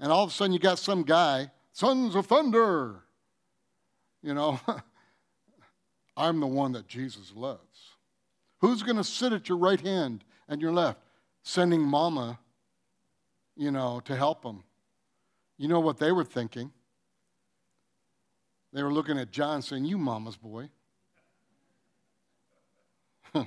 And 0.00 0.12
all 0.12 0.24
of 0.24 0.30
a 0.30 0.32
sudden 0.32 0.52
you 0.52 0.58
got 0.58 0.78
some 0.78 1.02
guy, 1.02 1.50
sons 1.72 2.14
of 2.14 2.26
thunder. 2.26 3.02
You 4.22 4.34
know, 4.34 4.60
I'm 6.16 6.40
the 6.40 6.46
one 6.46 6.72
that 6.72 6.86
Jesus 6.86 7.32
loves. 7.34 7.92
Who's 8.60 8.82
going 8.82 8.96
to 8.96 9.04
sit 9.04 9.32
at 9.32 9.48
your 9.48 9.58
right 9.58 9.80
hand 9.80 10.24
and 10.48 10.60
your 10.60 10.72
left? 10.72 10.98
Sending 11.42 11.80
mama, 11.80 12.38
you 13.56 13.70
know, 13.70 14.00
to 14.04 14.16
help 14.16 14.42
them. 14.42 14.64
You 15.56 15.68
know 15.68 15.80
what 15.80 15.98
they 15.98 16.12
were 16.12 16.24
thinking. 16.24 16.72
They 18.72 18.82
were 18.82 18.92
looking 18.92 19.18
at 19.18 19.30
John 19.30 19.62
saying, 19.62 19.84
You 19.84 19.98
mama's 19.98 20.36
boy. 20.36 20.68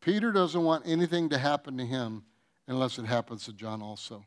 Peter 0.00 0.32
doesn't 0.32 0.62
want 0.62 0.84
anything 0.86 1.28
to 1.30 1.38
happen 1.38 1.78
to 1.78 1.84
him 1.84 2.24
unless 2.68 2.98
it 2.98 3.06
happens 3.06 3.44
to 3.46 3.52
John 3.52 3.82
also. 3.82 4.24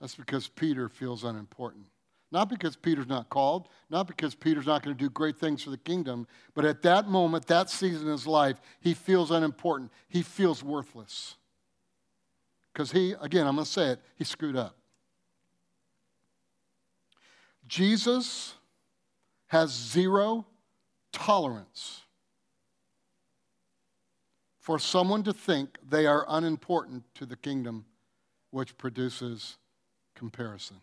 That's 0.00 0.14
because 0.14 0.48
Peter 0.48 0.88
feels 0.88 1.24
unimportant. 1.24 1.86
Not 2.30 2.48
because 2.48 2.76
Peter's 2.76 3.08
not 3.08 3.30
called, 3.30 3.68
not 3.90 4.06
because 4.06 4.34
Peter's 4.34 4.66
not 4.66 4.82
going 4.82 4.96
to 4.96 5.02
do 5.02 5.10
great 5.10 5.38
things 5.38 5.62
for 5.62 5.70
the 5.70 5.78
kingdom, 5.78 6.26
but 6.54 6.64
at 6.64 6.82
that 6.82 7.08
moment, 7.08 7.46
that 7.46 7.70
season 7.70 8.06
in 8.06 8.12
his 8.12 8.26
life, 8.26 8.60
he 8.80 8.94
feels 8.94 9.30
unimportant. 9.30 9.90
He 10.08 10.22
feels 10.22 10.62
worthless. 10.62 11.36
Because 12.72 12.92
he, 12.92 13.14
again, 13.20 13.46
I'm 13.46 13.54
going 13.54 13.64
to 13.64 13.70
say 13.70 13.88
it, 13.88 14.00
he 14.14 14.24
screwed 14.24 14.56
up. 14.56 14.76
Jesus 17.66 18.54
has 19.46 19.70
zero 19.70 20.46
tolerance 21.12 22.02
for 24.68 24.78
someone 24.78 25.22
to 25.22 25.32
think 25.32 25.78
they 25.88 26.04
are 26.04 26.26
unimportant 26.28 27.02
to 27.14 27.24
the 27.24 27.36
kingdom, 27.36 27.86
which 28.50 28.76
produces 28.76 29.56
comparison. 30.14 30.76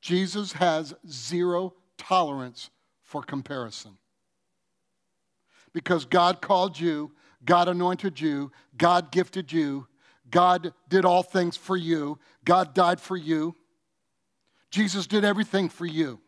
Jesus 0.00 0.54
has 0.54 0.92
zero 1.08 1.74
tolerance 1.96 2.70
for 3.04 3.22
comparison. 3.22 3.92
Because 5.72 6.04
God 6.06 6.40
called 6.40 6.80
you, 6.80 7.12
God 7.44 7.68
anointed 7.68 8.20
you, 8.20 8.50
God 8.76 9.12
gifted 9.12 9.52
you, 9.52 9.86
God 10.28 10.72
did 10.88 11.04
all 11.04 11.22
things 11.22 11.56
for 11.56 11.76
you, 11.76 12.18
God 12.44 12.74
died 12.74 13.00
for 13.00 13.16
you. 13.16 13.54
Jesus 14.72 15.06
did 15.06 15.24
everything 15.24 15.68
for 15.68 15.86
you. 15.86 16.18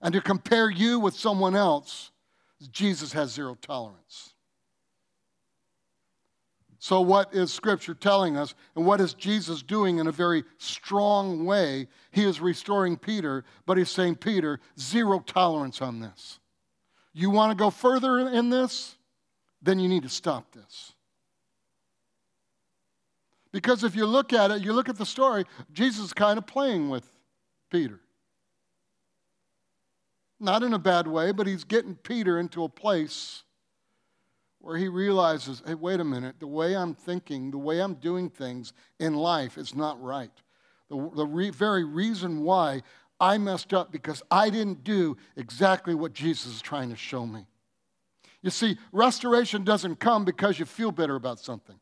And 0.00 0.12
to 0.12 0.20
compare 0.20 0.68
you 0.68 0.98
with 0.98 1.14
someone 1.14 1.54
else, 1.54 2.11
Jesus 2.68 3.12
has 3.12 3.32
zero 3.32 3.56
tolerance. 3.60 4.34
So, 6.78 7.00
what 7.00 7.32
is 7.32 7.52
Scripture 7.52 7.94
telling 7.94 8.36
us, 8.36 8.56
and 8.74 8.84
what 8.84 9.00
is 9.00 9.14
Jesus 9.14 9.62
doing 9.62 9.98
in 9.98 10.08
a 10.08 10.12
very 10.12 10.42
strong 10.58 11.44
way? 11.44 11.86
He 12.10 12.24
is 12.24 12.40
restoring 12.40 12.96
Peter, 12.96 13.44
but 13.66 13.78
he's 13.78 13.88
saying, 13.88 14.16
Peter, 14.16 14.58
zero 14.78 15.20
tolerance 15.20 15.80
on 15.80 16.00
this. 16.00 16.40
You 17.12 17.30
want 17.30 17.52
to 17.52 17.54
go 17.56 17.70
further 17.70 18.28
in 18.28 18.50
this? 18.50 18.96
Then 19.62 19.78
you 19.78 19.88
need 19.88 20.02
to 20.02 20.08
stop 20.08 20.52
this. 20.52 20.92
Because 23.52 23.84
if 23.84 23.94
you 23.94 24.06
look 24.06 24.32
at 24.32 24.50
it, 24.50 24.62
you 24.62 24.72
look 24.72 24.88
at 24.88 24.96
the 24.96 25.06
story, 25.06 25.44
Jesus 25.72 26.06
is 26.06 26.12
kind 26.12 26.36
of 26.36 26.46
playing 26.46 26.88
with 26.88 27.08
Peter. 27.70 28.00
Not 30.42 30.64
in 30.64 30.72
a 30.72 30.78
bad 30.78 31.06
way, 31.06 31.30
but 31.30 31.46
he's 31.46 31.62
getting 31.62 31.94
Peter 31.94 32.40
into 32.40 32.64
a 32.64 32.68
place 32.68 33.44
where 34.58 34.76
he 34.76 34.88
realizes 34.88 35.62
hey, 35.64 35.74
wait 35.74 36.00
a 36.00 36.04
minute, 36.04 36.40
the 36.40 36.48
way 36.48 36.76
I'm 36.76 36.94
thinking, 36.94 37.52
the 37.52 37.58
way 37.58 37.80
I'm 37.80 37.94
doing 37.94 38.28
things 38.28 38.72
in 38.98 39.14
life 39.14 39.56
is 39.56 39.76
not 39.76 40.02
right. 40.02 40.32
The, 40.90 41.10
the 41.14 41.24
re- 41.24 41.50
very 41.50 41.84
reason 41.84 42.42
why 42.42 42.82
I 43.20 43.38
messed 43.38 43.72
up 43.72 43.92
because 43.92 44.20
I 44.32 44.50
didn't 44.50 44.82
do 44.82 45.16
exactly 45.36 45.94
what 45.94 46.12
Jesus 46.12 46.56
is 46.56 46.60
trying 46.60 46.90
to 46.90 46.96
show 46.96 47.24
me. 47.24 47.46
You 48.42 48.50
see, 48.50 48.78
restoration 48.90 49.62
doesn't 49.62 50.00
come 50.00 50.24
because 50.24 50.58
you 50.58 50.64
feel 50.64 50.90
better 50.90 51.14
about 51.14 51.38
something. 51.38 51.78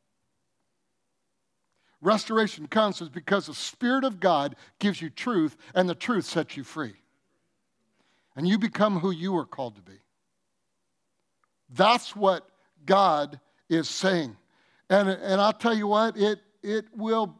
Restoration 2.03 2.66
comes 2.66 3.01
because 3.09 3.46
the 3.46 3.55
Spirit 3.55 4.05
of 4.05 4.20
God 4.20 4.55
gives 4.79 5.01
you 5.01 5.09
truth, 5.09 5.57
and 5.75 5.88
the 5.88 5.94
truth 5.94 6.27
sets 6.27 6.59
you 6.59 6.64
free. 6.64 7.00
And 8.40 8.48
you 8.48 8.59
become 8.59 9.00
who 9.00 9.11
you 9.11 9.37
are 9.37 9.44
called 9.44 9.76
to 9.76 9.83
be. 9.83 9.98
That's 11.74 12.16
what 12.16 12.48
God 12.87 13.38
is 13.68 13.87
saying. 13.87 14.35
And, 14.88 15.11
and 15.11 15.42
I'll 15.42 15.53
tell 15.53 15.76
you 15.76 15.87
what, 15.87 16.16
it, 16.16 16.38
it 16.62 16.87
will, 16.96 17.38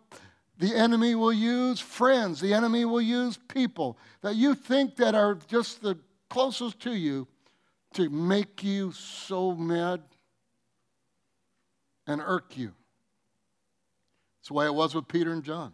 the 0.58 0.74
enemy 0.76 1.14
will 1.14 1.32
use 1.32 1.80
friends, 1.80 2.38
the 2.38 2.52
enemy 2.52 2.84
will 2.84 3.00
use 3.00 3.38
people 3.48 3.96
that 4.20 4.36
you 4.36 4.54
think 4.54 4.96
that 4.96 5.14
are 5.14 5.38
just 5.48 5.80
the 5.80 5.96
closest 6.28 6.80
to 6.80 6.92
you 6.92 7.26
to 7.94 8.10
make 8.10 8.62
you 8.62 8.92
so 8.92 9.54
mad 9.54 10.02
and 12.06 12.20
irk 12.20 12.58
you. 12.58 12.74
That's 14.36 14.48
the 14.48 14.52
way 14.52 14.66
it 14.66 14.74
was 14.74 14.94
with 14.94 15.08
Peter 15.08 15.32
and 15.32 15.42
John. 15.42 15.72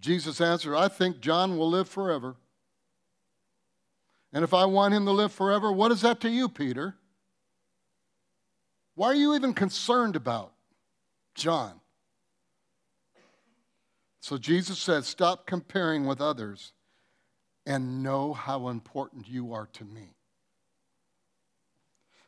Jesus 0.00 0.40
answered, 0.40 0.76
I 0.76 0.88
think 0.88 1.20
John 1.20 1.58
will 1.58 1.68
live 1.68 1.88
forever. 1.88 2.36
And 4.32 4.44
if 4.44 4.52
I 4.52 4.66
want 4.66 4.94
him 4.94 5.06
to 5.06 5.12
live 5.12 5.32
forever, 5.32 5.72
what 5.72 5.90
is 5.90 6.02
that 6.02 6.20
to 6.20 6.28
you, 6.28 6.48
Peter? 6.48 6.94
Why 8.94 9.08
are 9.08 9.14
you 9.14 9.34
even 9.34 9.54
concerned 9.54 10.16
about 10.16 10.52
John? 11.34 11.80
So 14.20 14.36
Jesus 14.36 14.78
said, 14.78 15.04
Stop 15.04 15.46
comparing 15.46 16.04
with 16.04 16.20
others 16.20 16.72
and 17.64 18.02
know 18.02 18.32
how 18.32 18.68
important 18.68 19.28
you 19.28 19.52
are 19.52 19.66
to 19.74 19.84
me. 19.84 20.14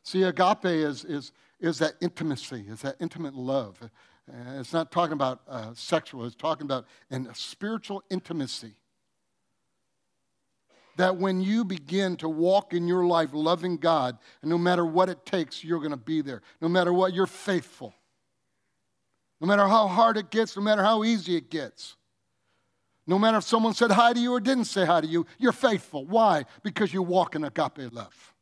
See, 0.02 0.22
agape 0.22 0.64
is, 0.64 1.04
is, 1.04 1.32
is 1.60 1.78
that 1.78 1.94
intimacy, 2.00 2.64
is 2.68 2.82
that 2.82 2.96
intimate 3.00 3.34
love. 3.34 3.90
It's 4.28 4.72
not 4.72 4.92
talking 4.92 5.14
about 5.14 5.40
uh, 5.48 5.72
sexual, 5.74 6.24
it's 6.24 6.36
talking 6.36 6.64
about 6.64 6.86
a 7.10 7.34
spiritual 7.34 8.02
intimacy 8.10 8.74
that 10.96 11.16
when 11.16 11.40
you 11.40 11.64
begin 11.64 12.16
to 12.16 12.28
walk 12.28 12.74
in 12.74 12.86
your 12.86 13.06
life 13.06 13.30
loving 13.32 13.76
God, 13.76 14.18
and 14.42 14.50
no 14.50 14.58
matter 14.58 14.84
what 14.84 15.08
it 15.08 15.24
takes, 15.24 15.64
you're 15.64 15.78
going 15.78 15.92
to 15.92 15.96
be 15.96 16.20
there. 16.20 16.42
No 16.60 16.68
matter 16.68 16.92
what, 16.92 17.14
you're 17.14 17.26
faithful. 17.26 17.94
No 19.40 19.46
matter 19.46 19.66
how 19.66 19.88
hard 19.88 20.18
it 20.18 20.30
gets, 20.30 20.56
no 20.56 20.62
matter 20.62 20.82
how 20.82 21.02
easy 21.02 21.36
it 21.36 21.50
gets. 21.50 21.96
No 23.06 23.18
matter 23.18 23.38
if 23.38 23.44
someone 23.44 23.72
said 23.72 23.90
hi 23.90 24.12
to 24.12 24.20
you 24.20 24.32
or 24.32 24.40
didn't 24.40 24.66
say 24.66 24.84
hi 24.84 25.00
to 25.00 25.06
you, 25.06 25.26
you're 25.38 25.52
faithful. 25.52 26.04
Why? 26.04 26.44
Because 26.62 26.92
you 26.92 27.02
walk 27.02 27.34
in 27.34 27.44
agape 27.44 27.92
love. 27.92 28.34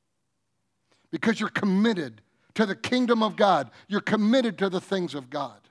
Because 1.11 1.39
you're 1.39 1.49
committed 1.49 2.23
to 2.55 2.67
the 2.67 2.75
kingdom 2.75 3.23
of 3.23 3.37
God, 3.37 3.71
you're 3.87 4.01
committed 4.01 4.59
to 4.59 4.69
the 4.69 4.81
things 4.81 5.15
of 5.15 5.31
God. 5.31 5.68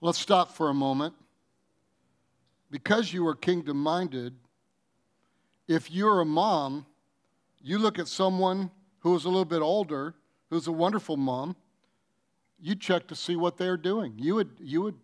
Let's 0.00 0.18
stop 0.18 0.52
for 0.52 0.68
a 0.68 0.74
moment. 0.74 1.14
Because 2.70 3.12
you 3.12 3.26
are 3.28 3.34
kingdom 3.34 3.82
minded, 3.82 4.34
if 5.68 5.90
you're 5.90 6.20
a 6.20 6.24
mom, 6.24 6.86
you 7.62 7.78
look 7.78 7.98
at 7.98 8.08
someone 8.08 8.70
who 9.00 9.14
is 9.14 9.24
a 9.24 9.28
little 9.28 9.44
bit 9.44 9.62
older, 9.62 10.14
who's 10.50 10.66
a 10.66 10.72
wonderful 10.72 11.16
mom, 11.16 11.56
you 12.60 12.74
check 12.74 13.06
to 13.08 13.14
see 13.14 13.36
what 13.36 13.56
they're 13.56 13.76
doing. 13.76 14.14
You 14.16 14.34
would, 14.36 14.50
you 14.60 14.82
would 14.82 14.96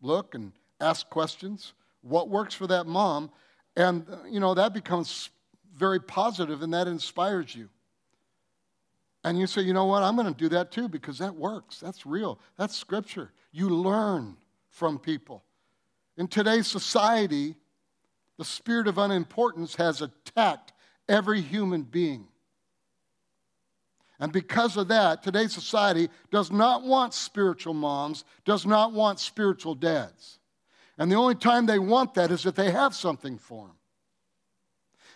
look 0.00 0.34
and 0.34 0.52
ask 0.80 1.08
questions. 1.08 1.72
What 2.02 2.28
works 2.28 2.54
for 2.54 2.66
that 2.66 2.86
mom? 2.86 3.30
And, 3.76 4.06
you 4.30 4.40
know, 4.40 4.54
that 4.54 4.74
becomes 4.74 5.30
very 5.76 6.00
positive 6.00 6.62
and 6.62 6.72
that 6.74 6.86
inspires 6.86 7.54
you. 7.54 7.68
And 9.24 9.38
you 9.38 9.46
say, 9.46 9.62
you 9.62 9.72
know 9.72 9.86
what, 9.86 10.02
I'm 10.02 10.16
going 10.16 10.32
to 10.32 10.38
do 10.38 10.48
that 10.50 10.72
too 10.72 10.88
because 10.88 11.18
that 11.18 11.34
works. 11.34 11.78
That's 11.78 12.04
real. 12.04 12.38
That's 12.58 12.76
scripture. 12.76 13.32
You 13.52 13.68
learn 13.68 14.36
from 14.70 14.98
people. 14.98 15.44
In 16.16 16.26
today's 16.26 16.66
society, 16.66 17.54
the 18.38 18.44
spirit 18.44 18.88
of 18.88 18.98
unimportance 18.98 19.76
has 19.76 20.02
attacked 20.02 20.72
every 21.08 21.40
human 21.40 21.82
being. 21.82 22.26
And 24.18 24.32
because 24.32 24.76
of 24.76 24.88
that, 24.88 25.22
today's 25.22 25.52
society 25.52 26.08
does 26.30 26.50
not 26.50 26.84
want 26.84 27.12
spiritual 27.12 27.74
moms, 27.74 28.24
does 28.44 28.64
not 28.64 28.92
want 28.92 29.18
spiritual 29.20 29.74
dads. 29.74 30.38
And 30.96 31.10
the 31.10 31.16
only 31.16 31.34
time 31.34 31.66
they 31.66 31.78
want 31.78 32.14
that 32.14 32.30
is 32.30 32.46
if 32.46 32.54
they 32.54 32.70
have 32.70 32.94
something 32.94 33.36
for 33.38 33.66
them. 33.66 33.76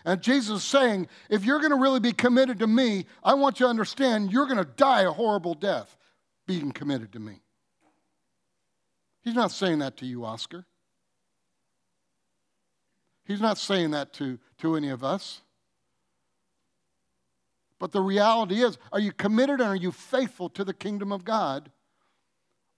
And 0.04 0.22
Jesus 0.22 0.58
is 0.58 0.64
saying, 0.64 1.08
if 1.30 1.44
you're 1.44 1.58
going 1.58 1.70
to 1.70 1.78
really 1.78 2.00
be 2.00 2.12
committed 2.12 2.58
to 2.60 2.66
me, 2.66 3.06
I 3.22 3.34
want 3.34 3.60
you 3.60 3.66
to 3.66 3.70
understand 3.70 4.32
you're 4.32 4.46
going 4.46 4.58
to 4.58 4.64
die 4.64 5.02
a 5.02 5.10
horrible 5.10 5.54
death 5.54 5.96
being 6.46 6.70
committed 6.72 7.12
to 7.12 7.18
me. 7.18 7.42
He's 9.26 9.34
not 9.34 9.50
saying 9.50 9.80
that 9.80 9.96
to 9.96 10.06
you, 10.06 10.24
Oscar. 10.24 10.64
He's 13.24 13.40
not 13.40 13.58
saying 13.58 13.90
that 13.90 14.12
to, 14.14 14.38
to 14.58 14.76
any 14.76 14.88
of 14.88 15.02
us. 15.02 15.40
But 17.80 17.90
the 17.90 18.00
reality 18.00 18.62
is, 18.62 18.78
are 18.92 19.00
you 19.00 19.10
committed 19.10 19.60
and 19.60 19.68
are 19.68 19.74
you 19.74 19.90
faithful 19.90 20.48
to 20.50 20.62
the 20.62 20.72
kingdom 20.72 21.10
of 21.10 21.24
God? 21.24 21.72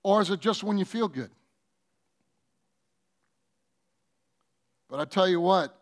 Or 0.03 0.23
is 0.23 0.31
it 0.31 0.41
just 0.41 0.65
when 0.65 0.79
you 0.79 0.87
feel 0.87 1.07
good? 1.07 1.31
But 4.89 5.01
I 5.01 5.05
tell 5.05 5.29
you 5.29 5.43
what, 5.43 5.79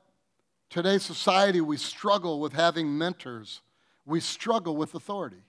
today's 0.68 1.04
society, 1.04 1.60
we 1.60 1.76
struggle 1.76 2.40
with 2.40 2.54
having 2.54 2.98
mentors, 2.98 3.60
we 4.04 4.18
struggle 4.18 4.76
with 4.76 4.96
authority. 4.96 5.44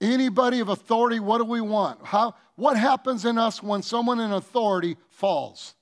Anybody 0.00 0.58
of 0.58 0.70
authority, 0.70 1.20
what 1.20 1.38
do 1.38 1.44
we 1.44 1.60
want? 1.60 2.04
How, 2.04 2.34
what 2.56 2.76
happens 2.76 3.24
in 3.24 3.38
us 3.38 3.62
when 3.62 3.82
someone 3.82 4.20
in 4.20 4.32
authority 4.32 4.96
falls? 5.08 5.74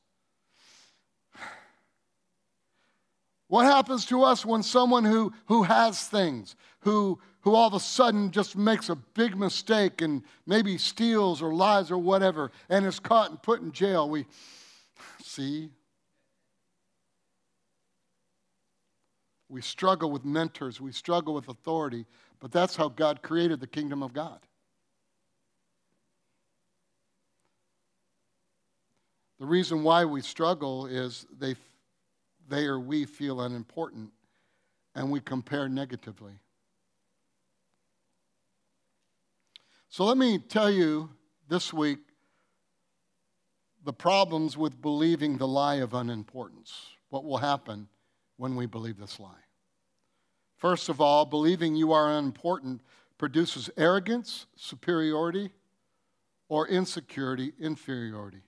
What 3.48 3.66
happens 3.66 4.06
to 4.06 4.22
us 4.22 4.46
when 4.46 4.62
someone 4.62 5.04
who, 5.04 5.34
who 5.44 5.62
has 5.64 6.08
things, 6.08 6.56
who, 6.80 7.18
who 7.42 7.54
all 7.54 7.68
of 7.68 7.74
a 7.74 7.80
sudden 7.80 8.30
just 8.30 8.56
makes 8.56 8.88
a 8.88 8.96
big 8.96 9.36
mistake 9.36 10.00
and 10.00 10.22
maybe 10.46 10.78
steals 10.78 11.42
or 11.42 11.52
lies 11.52 11.90
or 11.90 11.98
whatever 11.98 12.50
and 12.70 12.86
is 12.86 12.98
caught 12.98 13.28
and 13.28 13.42
put 13.42 13.60
in 13.60 13.70
jail? 13.70 14.08
We 14.08 14.24
see. 15.22 15.68
We 19.50 19.60
struggle 19.60 20.10
with 20.10 20.24
mentors, 20.24 20.80
we 20.80 20.92
struggle 20.92 21.34
with 21.34 21.48
authority, 21.48 22.06
but 22.40 22.52
that's 22.52 22.74
how 22.74 22.88
God 22.88 23.20
created 23.20 23.60
the 23.60 23.66
kingdom 23.66 24.02
of 24.02 24.14
God. 24.14 24.40
The 29.42 29.48
reason 29.48 29.82
why 29.82 30.04
we 30.04 30.20
struggle 30.20 30.86
is 30.86 31.26
they 31.36 31.56
they 32.48 32.66
or 32.66 32.78
we 32.78 33.04
feel 33.04 33.40
unimportant 33.40 34.12
and 34.94 35.10
we 35.10 35.18
compare 35.18 35.68
negatively. 35.68 36.34
So 39.88 40.04
let 40.04 40.16
me 40.16 40.38
tell 40.38 40.70
you 40.70 41.10
this 41.48 41.72
week 41.72 41.98
the 43.82 43.92
problems 43.92 44.56
with 44.56 44.80
believing 44.80 45.38
the 45.38 45.48
lie 45.48 45.80
of 45.80 45.92
unimportance. 45.92 46.72
What 47.08 47.24
will 47.24 47.38
happen 47.38 47.88
when 48.36 48.54
we 48.54 48.66
believe 48.66 48.96
this 48.96 49.18
lie? 49.18 49.42
First 50.56 50.88
of 50.88 51.00
all, 51.00 51.24
believing 51.24 51.74
you 51.74 51.90
are 51.90 52.16
unimportant 52.16 52.80
produces 53.18 53.68
arrogance, 53.76 54.46
superiority, 54.54 55.50
or 56.48 56.68
insecurity, 56.68 57.54
inferiority. 57.58 58.42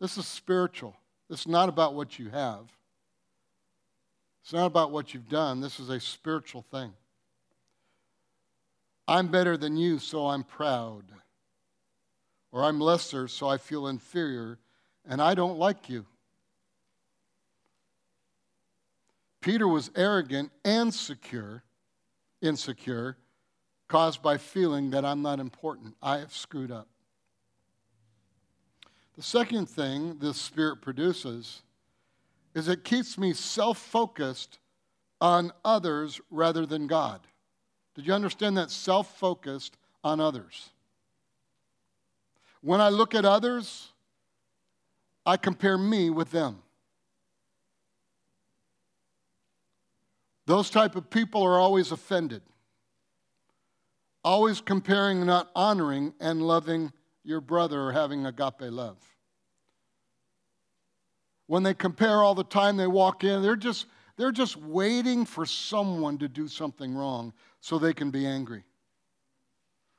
This 0.00 0.18
is 0.18 0.26
spiritual. 0.26 0.96
Is 1.30 1.46
not 1.46 1.68
about 1.68 1.94
what 1.94 2.18
you 2.18 2.30
have. 2.30 2.64
It's 4.42 4.52
not 4.52 4.66
about 4.66 4.90
what 4.90 5.12
you've 5.12 5.28
done. 5.28 5.60
This 5.60 5.78
is 5.78 5.90
a 5.90 6.00
spiritual 6.00 6.64
thing. 6.70 6.92
I'm 9.06 9.28
better 9.28 9.56
than 9.58 9.76
you, 9.76 9.98
so 9.98 10.26
I'm 10.26 10.42
proud. 10.42 11.04
Or 12.50 12.64
I'm 12.64 12.80
lesser, 12.80 13.28
so 13.28 13.46
I 13.46 13.58
feel 13.58 13.88
inferior, 13.88 14.58
and 15.06 15.20
I 15.20 15.34
don't 15.34 15.58
like 15.58 15.90
you. 15.90 16.06
Peter 19.40 19.68
was 19.68 19.90
arrogant 19.94 20.50
and 20.64 20.92
secure, 20.92 21.62
insecure, 22.40 23.16
caused 23.86 24.22
by 24.22 24.36
feeling 24.36 24.90
that 24.90 25.04
I'm 25.04 25.22
not 25.22 25.40
important. 25.40 25.94
I 26.02 26.18
have 26.18 26.34
screwed 26.34 26.70
up. 26.70 26.88
The 29.18 29.24
second 29.24 29.68
thing 29.68 30.18
this 30.20 30.40
spirit 30.40 30.80
produces 30.80 31.62
is 32.54 32.68
it 32.68 32.84
keeps 32.84 33.18
me 33.18 33.32
self 33.32 33.76
focused 33.76 34.60
on 35.20 35.50
others 35.64 36.20
rather 36.30 36.64
than 36.64 36.86
God. 36.86 37.22
Did 37.96 38.06
you 38.06 38.12
understand 38.12 38.56
that? 38.58 38.70
Self 38.70 39.18
focused 39.18 39.76
on 40.04 40.20
others. 40.20 40.70
When 42.60 42.80
I 42.80 42.90
look 42.90 43.12
at 43.12 43.24
others, 43.24 43.88
I 45.26 45.36
compare 45.36 45.76
me 45.76 46.10
with 46.10 46.30
them. 46.30 46.62
Those 50.46 50.70
type 50.70 50.94
of 50.94 51.10
people 51.10 51.42
are 51.42 51.58
always 51.58 51.90
offended, 51.90 52.42
always 54.22 54.60
comparing, 54.60 55.26
not 55.26 55.50
honoring, 55.56 56.14
and 56.20 56.40
loving 56.40 56.92
your 57.28 57.40
brother 57.42 57.80
or 57.82 57.92
having 57.92 58.24
agape 58.24 58.62
love. 58.62 58.96
When 61.46 61.62
they 61.62 61.74
compare 61.74 62.22
all 62.22 62.34
the 62.34 62.42
time 62.42 62.76
they 62.76 62.86
walk 62.86 63.22
in, 63.22 63.42
they're 63.42 63.54
just, 63.54 63.86
they're 64.16 64.32
just 64.32 64.56
waiting 64.56 65.26
for 65.26 65.44
someone 65.44 66.18
to 66.18 66.28
do 66.28 66.48
something 66.48 66.94
wrong 66.94 67.34
so 67.60 67.78
they 67.78 67.92
can 67.92 68.10
be 68.10 68.26
angry. 68.26 68.64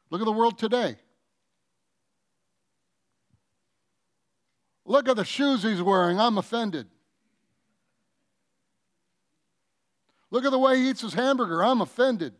Look 0.09 0.21
at 0.21 0.25
the 0.25 0.31
world 0.31 0.57
today. 0.57 0.97
Look 4.85 5.07
at 5.07 5.15
the 5.15 5.25
shoes 5.25 5.61
he's 5.61 5.83
wearing. 5.83 6.19
I'm 6.19 6.39
offended. 6.39 6.87
Look 10.31 10.45
at 10.45 10.51
the 10.51 10.59
way 10.59 10.77
he 10.77 10.89
eats 10.89 11.01
his 11.01 11.13
hamburger. 11.13 11.63
I'm 11.63 11.81
offended. 11.81 12.33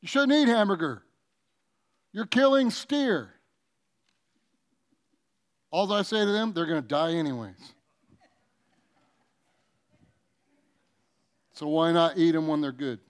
You 0.00 0.08
shouldn't 0.08 0.32
eat 0.32 0.48
hamburger. 0.48 1.04
You're 2.14 2.26
killing 2.26 2.70
steer. 2.70 3.34
All 5.72 5.92
I 5.92 6.02
say 6.02 6.24
to 6.24 6.30
them, 6.30 6.52
they're 6.52 6.64
going 6.64 6.80
to 6.80 6.88
die 6.88 7.14
anyways. 7.14 7.56
So 11.54 11.66
why 11.66 11.90
not 11.90 12.16
eat 12.16 12.30
them 12.30 12.46
when 12.46 12.60
they're 12.60 12.70
good? 12.70 13.00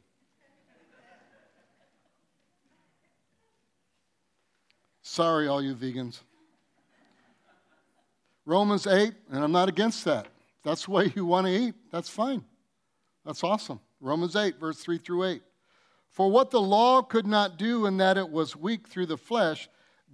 Sorry, 5.03 5.49
all 5.49 5.63
you 5.63 5.75
vegans. 5.75 6.21
Romans 8.47 8.87
8, 8.87 9.13
and 9.31 9.45
I'm 9.45 9.53
not 9.53 9.69
against 9.69 10.07
that. 10.07 10.29
That's 10.63 10.87
the 10.87 10.91
way 10.93 11.13
you 11.15 11.27
want 11.27 11.47
to 11.47 11.53
eat. 11.53 11.75
That's 11.93 12.09
fine. 12.09 12.43
That's 13.27 13.45
awesome. 13.45 13.81
Romans 14.01 14.35
8, 14.35 14.59
verse 14.59 14.79
3 14.79 14.97
through 14.97 15.25
8. 15.25 15.43
For 16.15 16.31
what 16.31 16.53
the 16.53 16.61
law 16.61 17.03
could 17.03 17.27
not 17.27 17.57
do 17.57 17.87
in 17.87 17.97
that 17.97 18.17
it 18.17 18.31
was 18.31 18.55
weak 18.55 18.87
through 18.87 19.07
the 19.07 19.17
flesh, 19.17 19.69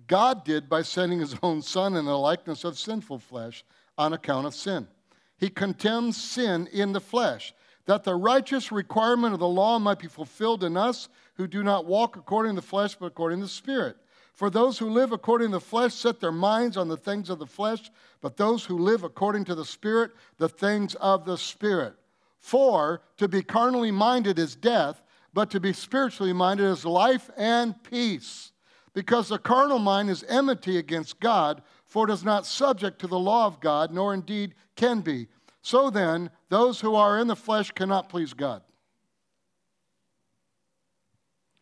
God 0.06 0.44
did 0.44 0.66
by 0.66 0.80
sending 0.80 1.20
his 1.20 1.36
own 1.42 1.60
Son 1.60 1.94
in 1.94 2.06
the 2.06 2.16
likeness 2.16 2.64
of 2.64 2.78
sinful 2.78 3.18
flesh 3.18 3.62
on 3.98 4.14
account 4.14 4.46
of 4.46 4.54
sin. 4.54 4.88
He 5.36 5.50
condemns 5.50 6.16
sin 6.16 6.68
in 6.72 6.92
the 6.92 7.02
flesh, 7.02 7.52
that 7.84 8.02
the 8.04 8.14
righteous 8.14 8.72
requirement 8.72 9.34
of 9.34 9.40
the 9.40 9.46
law 9.46 9.78
might 9.78 9.98
be 9.98 10.08
fulfilled 10.08 10.64
in 10.64 10.74
us 10.74 11.10
who 11.34 11.46
do 11.46 11.62
not 11.62 11.84
walk 11.84 12.16
according 12.16 12.54
to 12.54 12.62
the 12.62 12.66
flesh, 12.66 12.94
but 12.94 13.06
according 13.08 13.40
to 13.40 13.44
the 13.44 13.50
Spirit. 13.50 13.98
For 14.32 14.48
those 14.48 14.78
who 14.78 14.88
live 14.88 15.12
according 15.12 15.48
to 15.48 15.58
the 15.58 15.60
flesh 15.60 15.92
set 15.92 16.18
their 16.18 16.32
minds 16.32 16.78
on 16.78 16.88
the 16.88 16.96
things 16.96 17.28
of 17.28 17.38
the 17.38 17.46
flesh, 17.46 17.90
but 18.22 18.38
those 18.38 18.64
who 18.64 18.78
live 18.78 19.04
according 19.04 19.44
to 19.44 19.54
the 19.54 19.66
Spirit, 19.66 20.12
the 20.38 20.48
things 20.48 20.94
of 20.94 21.26
the 21.26 21.36
Spirit. 21.36 21.92
For 22.38 23.02
to 23.18 23.28
be 23.28 23.42
carnally 23.42 23.90
minded 23.90 24.38
is 24.38 24.56
death, 24.56 25.02
but 25.32 25.50
to 25.50 25.60
be 25.60 25.72
spiritually 25.72 26.32
minded 26.32 26.66
is 26.66 26.84
life 26.84 27.30
and 27.36 27.82
peace. 27.84 28.52
Because 28.92 29.28
the 29.28 29.38
carnal 29.38 29.78
mind 29.78 30.10
is 30.10 30.24
enmity 30.28 30.76
against 30.76 31.20
God, 31.20 31.62
for 31.84 32.08
it 32.08 32.12
is 32.12 32.24
not 32.24 32.46
subject 32.46 32.98
to 33.00 33.06
the 33.06 33.18
law 33.18 33.46
of 33.46 33.60
God, 33.60 33.92
nor 33.92 34.12
indeed 34.12 34.54
can 34.76 35.00
be. 35.00 35.28
So 35.62 35.90
then, 35.90 36.30
those 36.48 36.80
who 36.80 36.94
are 36.94 37.18
in 37.18 37.28
the 37.28 37.36
flesh 37.36 37.70
cannot 37.70 38.08
please 38.08 38.32
God. 38.32 38.62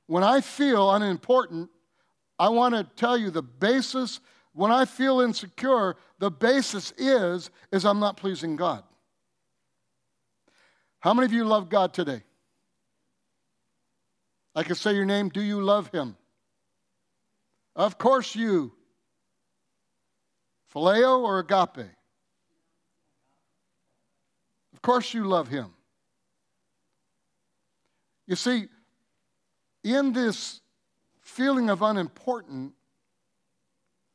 When 0.07 0.25
I 0.25 0.41
feel 0.41 0.91
unimportant, 0.91 1.69
I 2.39 2.49
want 2.49 2.75
to 2.75 2.85
tell 2.97 3.19
you 3.19 3.31
the 3.31 3.43
basis, 3.43 4.21
when 4.55 4.71
I 4.71 4.85
feel 4.87 5.21
insecure, 5.21 5.97
the 6.19 6.31
basis 6.31 6.93
is, 6.97 7.51
is 7.73 7.85
I'm 7.85 8.01
not 8.01 8.17
pleasing 8.17 8.57
God. 8.57 8.85
How 11.01 11.13
many 11.13 11.27
of 11.27 11.33
you 11.33 11.45
love 11.45 11.69
God 11.69 11.93
today? 11.93 12.23
I 14.59 14.65
can 14.65 14.75
say 14.75 14.93
your 14.93 15.05
name. 15.05 15.29
Do 15.29 15.41
you 15.41 15.61
love 15.61 15.89
Him? 15.93 16.17
Of 17.77 17.97
course 17.97 18.35
you. 18.35 18.73
Phileo 20.75 21.21
or 21.21 21.39
agape? 21.39 21.87
Of 24.73 24.83
course 24.83 25.15
you 25.15 25.23
love 25.29 25.47
Him. 25.47 25.69
You 28.27 28.35
see, 28.35 28.67
in 29.85 30.13
this 30.13 30.61
feeling 31.21 31.71
of 31.71 31.81
unimportant, 31.81 32.73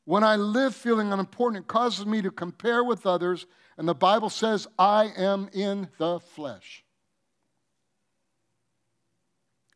when 0.03 0.25
I 0.25 0.35
live 0.35 0.75
feeling 0.75 1.13
unimportant, 1.13 1.63
it 1.63 1.67
causes 1.69 2.05
me 2.05 2.21
to 2.21 2.29
compare 2.29 2.83
with 2.83 3.05
others, 3.05 3.45
and 3.77 3.87
the 3.87 3.95
Bible 3.95 4.29
says, 4.29 4.67
I 4.77 5.05
am 5.15 5.49
in 5.53 5.87
the 5.99 6.19
flesh. 6.19 6.82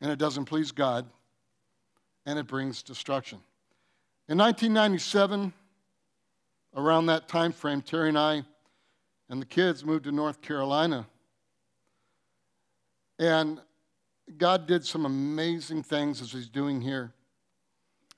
And 0.02 0.12
it 0.12 0.20
doesn't 0.20 0.46
please 0.46 0.72
God, 0.72 1.06
and 2.26 2.38
it 2.38 2.48
brings 2.48 2.84
destruction. 2.84 3.40
In 4.30 4.38
1997, 4.38 5.54
around 6.76 7.08
that 7.08 7.28
time 7.28 7.52
frame, 7.52 7.82
Terry 7.82 8.10
and 8.10 8.18
I 8.18 8.44
and 9.30 9.42
the 9.42 9.46
kids 9.46 9.84
moved 9.84 10.06
to 10.06 10.12
North 10.12 10.42
Carolina. 10.42 11.06
And 13.20 13.60
God 14.38 14.68
did 14.68 14.86
some 14.86 15.06
amazing 15.06 15.84
things 15.84 16.22
as 16.22 16.32
He's 16.32 16.50
doing 16.50 16.82
here. 16.82 17.14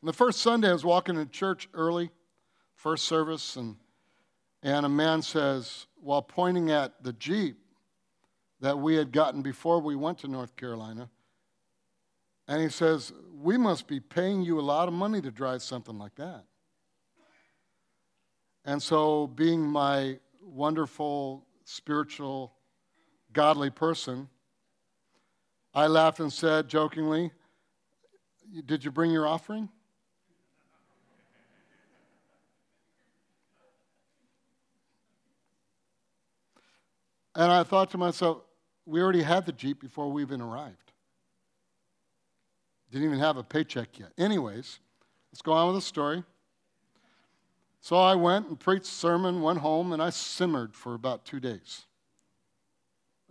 And 0.02 0.08
the 0.08 0.14
first 0.14 0.42
Sunday, 0.42 0.70
I 0.70 0.74
was 0.74 0.86
walking 0.86 1.16
in 1.16 1.30
church 1.30 1.70
early, 1.74 2.10
first 2.74 3.06
service, 3.06 3.56
and, 3.56 3.76
and 4.64 4.86
a 4.86 4.90
man 4.90 5.22
says, 5.22 5.88
while 6.02 6.22
pointing 6.22 6.72
at 6.72 7.04
the 7.04 7.14
Jeep 7.14 7.58
that 8.62 8.78
we 8.78 8.96
had 8.96 9.12
gotten 9.12 9.42
before 9.42 9.80
we 9.80 9.96
went 9.96 10.20
to 10.20 10.28
North 10.28 10.56
Carolina, 10.56 11.10
and 12.50 12.64
he 12.64 12.68
says, 12.68 13.14
We 13.40 13.58
must 13.58 13.88
be 13.88 14.00
paying 14.00 14.42
you 14.42 14.60
a 14.60 14.62
lot 14.62 14.88
of 14.88 14.94
money 14.94 15.22
to 15.22 15.30
drive 15.30 15.62
something 15.62 15.98
like 16.00 16.16
that. 16.16 16.44
And 18.66 18.82
so, 18.82 19.28
being 19.28 19.62
my 19.62 20.18
wonderful, 20.42 21.46
spiritual, 21.64 22.54
godly 23.32 23.70
person, 23.70 24.28
I 25.76 25.86
laughed 25.86 26.20
and 26.20 26.34
said 26.34 26.68
jokingly, 26.68 27.32
Did 28.66 28.84
you 28.84 28.90
bring 28.90 29.12
your 29.12 29.28
offering? 29.28 29.70
And 37.36 37.52
I 37.52 37.64
thought 37.64 37.92
to 37.92 38.00
myself, 38.00 38.40
we 38.88 39.02
already 39.02 39.22
had 39.22 39.46
the 39.46 39.52
Jeep 39.52 39.80
before 39.80 40.12
we 40.12 40.24
even 40.24 40.42
arrived. 40.42 40.89
Didn't 42.92 43.06
even 43.06 43.20
have 43.20 43.38
a 43.38 43.44
paycheck 43.44 44.00
yet. 44.00 44.12
Anyways, 44.18 44.80
let's 45.32 45.42
go 45.42 45.54
on 45.54 45.68
with 45.68 45.76
the 45.76 45.82
story. 45.82 46.24
So 47.82 47.96
I 47.96 48.16
went 48.16 48.48
and 48.48 48.60
preached 48.60 48.88
sermon, 48.88 49.42
went 49.42 49.60
home, 49.60 49.94
and 49.94 50.02
I 50.02 50.10
simmered 50.10 50.76
for 50.76 50.96
about 50.96 51.26
two 51.26 51.40
days. 51.40 51.86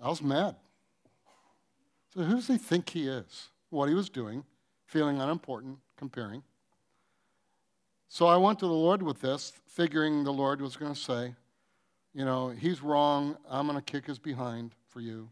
I 0.03 0.09
was 0.09 0.23
mad. 0.23 0.57
So 2.15 2.23
who 2.23 2.37
does 2.37 2.47
he 2.47 2.57
think 2.57 2.89
he 2.91 3.09
is? 3.09 3.49
What 3.71 3.89
he 3.89 3.95
was 3.95 4.09
doing, 4.09 4.45
feeling 4.87 5.21
unimportant, 5.21 5.79
comparing. 5.97 6.43
So 8.09 8.27
I 8.27 8.37
went 8.37 8.59
to 8.61 8.67
the 8.67 8.73
Lord 8.73 9.03
with 9.03 9.21
this, 9.21 9.53
figuring 9.67 10.25
the 10.25 10.33
Lord 10.33 10.63
was 10.63 10.77
going 10.77 10.95
to 10.95 10.99
say, 10.99 11.35
you 12.15 12.25
know, 12.25 12.49
he's 12.49 12.83
wrong. 12.83 13.37
I'm 13.51 13.67
going 13.67 13.79
to 13.79 13.83
kick 13.83 14.07
his 14.07 14.19
behind 14.19 14.73
for 14.89 15.01
you. 15.01 15.29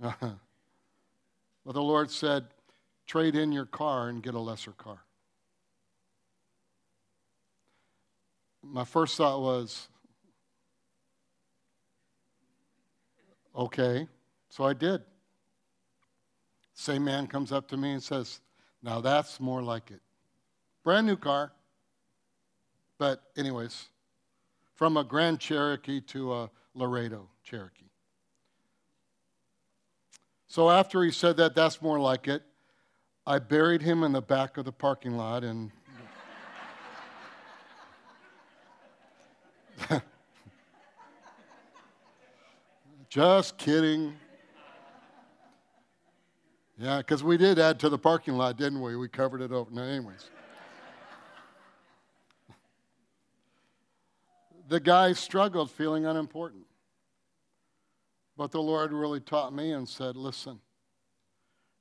but 0.00 0.38
the 1.64 1.82
Lord 1.82 2.10
said, 2.10 2.46
trade 3.12 3.36
in 3.36 3.52
your 3.52 3.66
car 3.66 4.08
and 4.08 4.22
get 4.22 4.32
a 4.32 4.38
lesser 4.38 4.72
car. 4.72 5.04
My 8.62 8.86
first 8.86 9.18
thought 9.18 9.42
was, 9.42 9.86
okay, 13.54 14.08
so 14.48 14.64
I 14.64 14.72
did. 14.72 15.02
Same 16.72 17.04
man 17.04 17.26
comes 17.26 17.52
up 17.52 17.68
to 17.68 17.76
me 17.76 17.92
and 17.92 18.02
says, 18.02 18.40
now 18.82 19.02
that's 19.02 19.38
more 19.38 19.60
like 19.62 19.90
it. 19.90 20.00
Brand 20.82 21.06
new 21.06 21.16
car. 21.16 21.52
But, 22.96 23.24
anyways, 23.36 23.88
from 24.74 24.96
a 24.96 25.04
Grand 25.04 25.38
Cherokee 25.38 26.00
to 26.00 26.32
a 26.32 26.50
Laredo 26.74 27.28
Cherokee. 27.44 27.90
So 30.48 30.70
after 30.70 31.02
he 31.02 31.10
said 31.10 31.36
that, 31.36 31.54
that's 31.54 31.82
more 31.82 32.00
like 32.00 32.26
it, 32.26 32.42
I 33.26 33.38
buried 33.38 33.82
him 33.82 34.02
in 34.02 34.10
the 34.12 34.20
back 34.20 34.56
of 34.56 34.64
the 34.64 34.72
parking 34.72 35.16
lot 35.16 35.44
and. 35.44 35.70
Just 43.08 43.58
kidding. 43.58 44.14
Yeah, 46.78 46.98
because 46.98 47.22
we 47.22 47.36
did 47.36 47.60
add 47.60 47.78
to 47.80 47.88
the 47.88 47.98
parking 47.98 48.34
lot, 48.34 48.56
didn't 48.56 48.80
we? 48.80 48.96
We 48.96 49.06
covered 49.08 49.40
it 49.40 49.52
over. 49.52 49.70
No, 49.70 49.82
anyways. 49.82 50.30
the 54.68 54.80
guy 54.80 55.12
struggled 55.12 55.70
feeling 55.70 56.06
unimportant. 56.06 56.64
But 58.36 58.50
the 58.50 58.62
Lord 58.62 58.92
really 58.92 59.20
taught 59.20 59.54
me 59.54 59.72
and 59.72 59.88
said, 59.88 60.16
listen, 60.16 60.58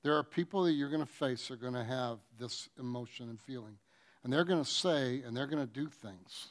there 0.03 0.17
are 0.17 0.23
people 0.23 0.63
that 0.63 0.71
you're 0.71 0.89
going 0.89 1.05
to 1.05 1.11
face 1.11 1.51
are 1.51 1.55
going 1.55 1.73
to 1.73 1.83
have 1.83 2.17
this 2.39 2.69
emotion 2.79 3.29
and 3.29 3.39
feeling. 3.39 3.77
And 4.23 4.31
they're 4.31 4.45
going 4.45 4.63
to 4.63 4.69
say 4.69 5.21
and 5.25 5.35
they're 5.35 5.47
going 5.47 5.65
to 5.65 5.71
do 5.71 5.87
things 5.87 6.47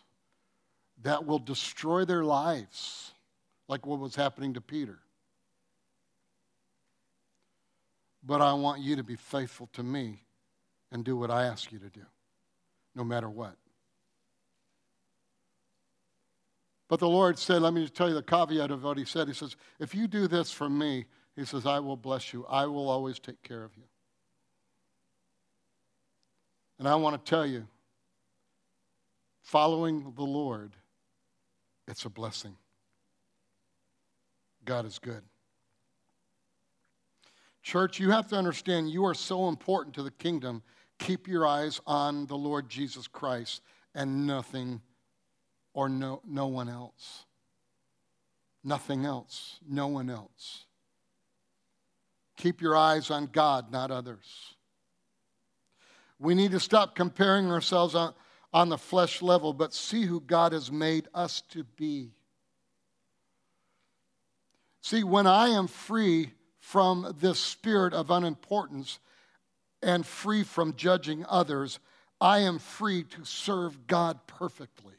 that 1.02 1.26
will 1.26 1.38
destroy 1.38 2.04
their 2.04 2.24
lives, 2.24 3.12
like 3.68 3.86
what 3.86 3.98
was 3.98 4.14
happening 4.14 4.54
to 4.54 4.60
Peter. 4.60 4.98
But 8.22 8.42
I 8.42 8.52
want 8.52 8.82
you 8.82 8.96
to 8.96 9.02
be 9.02 9.16
faithful 9.16 9.68
to 9.72 9.82
me 9.82 10.22
and 10.92 11.04
do 11.04 11.16
what 11.16 11.30
I 11.30 11.44
ask 11.44 11.72
you 11.72 11.78
to 11.78 11.88
do, 11.88 12.04
no 12.94 13.02
matter 13.02 13.30
what. 13.30 13.56
But 16.88 16.98
the 16.98 17.08
Lord 17.08 17.38
said, 17.38 17.62
let 17.62 17.72
me 17.72 17.82
just 17.82 17.94
tell 17.94 18.08
you 18.08 18.14
the 18.14 18.22
caveat 18.22 18.72
of 18.72 18.82
what 18.82 18.98
He 18.98 19.04
said. 19.04 19.28
He 19.28 19.34
says, 19.34 19.56
if 19.78 19.94
you 19.94 20.08
do 20.08 20.26
this 20.26 20.50
for 20.50 20.68
me, 20.68 21.06
He 21.40 21.46
says, 21.46 21.64
I 21.64 21.78
will 21.78 21.96
bless 21.96 22.34
you. 22.34 22.44
I 22.50 22.66
will 22.66 22.90
always 22.90 23.18
take 23.18 23.42
care 23.42 23.64
of 23.64 23.74
you. 23.74 23.84
And 26.78 26.86
I 26.86 26.96
want 26.96 27.16
to 27.16 27.30
tell 27.30 27.46
you, 27.46 27.66
following 29.40 30.12
the 30.16 30.22
Lord, 30.22 30.76
it's 31.88 32.04
a 32.04 32.10
blessing. 32.10 32.56
God 34.66 34.84
is 34.84 34.98
good. 34.98 35.22
Church, 37.62 37.98
you 37.98 38.10
have 38.10 38.26
to 38.28 38.36
understand 38.36 38.90
you 38.90 39.06
are 39.06 39.14
so 39.14 39.48
important 39.48 39.94
to 39.94 40.02
the 40.02 40.10
kingdom. 40.10 40.62
Keep 40.98 41.26
your 41.26 41.46
eyes 41.46 41.80
on 41.86 42.26
the 42.26 42.36
Lord 42.36 42.68
Jesus 42.68 43.08
Christ 43.08 43.62
and 43.94 44.26
nothing 44.26 44.82
or 45.72 45.88
no, 45.88 46.20
no 46.22 46.48
one 46.48 46.68
else. 46.68 47.24
Nothing 48.62 49.06
else, 49.06 49.58
no 49.66 49.86
one 49.86 50.10
else. 50.10 50.66
Keep 52.40 52.62
your 52.62 52.74
eyes 52.74 53.10
on 53.10 53.26
God, 53.26 53.70
not 53.70 53.90
others. 53.90 54.54
We 56.18 56.34
need 56.34 56.52
to 56.52 56.60
stop 56.60 56.94
comparing 56.94 57.50
ourselves 57.50 57.94
on, 57.94 58.14
on 58.50 58.70
the 58.70 58.78
flesh 58.78 59.20
level, 59.20 59.52
but 59.52 59.74
see 59.74 60.06
who 60.06 60.20
God 60.20 60.52
has 60.52 60.72
made 60.72 61.06
us 61.12 61.42
to 61.50 61.64
be. 61.64 62.12
See, 64.80 65.04
when 65.04 65.26
I 65.26 65.48
am 65.48 65.66
free 65.66 66.30
from 66.60 67.14
this 67.20 67.38
spirit 67.38 67.92
of 67.92 68.10
unimportance 68.10 69.00
and 69.82 70.06
free 70.06 70.42
from 70.42 70.76
judging 70.76 71.26
others, 71.28 71.78
I 72.22 72.38
am 72.38 72.58
free 72.58 73.04
to 73.04 73.24
serve 73.26 73.86
God 73.86 74.18
perfectly. 74.26 74.94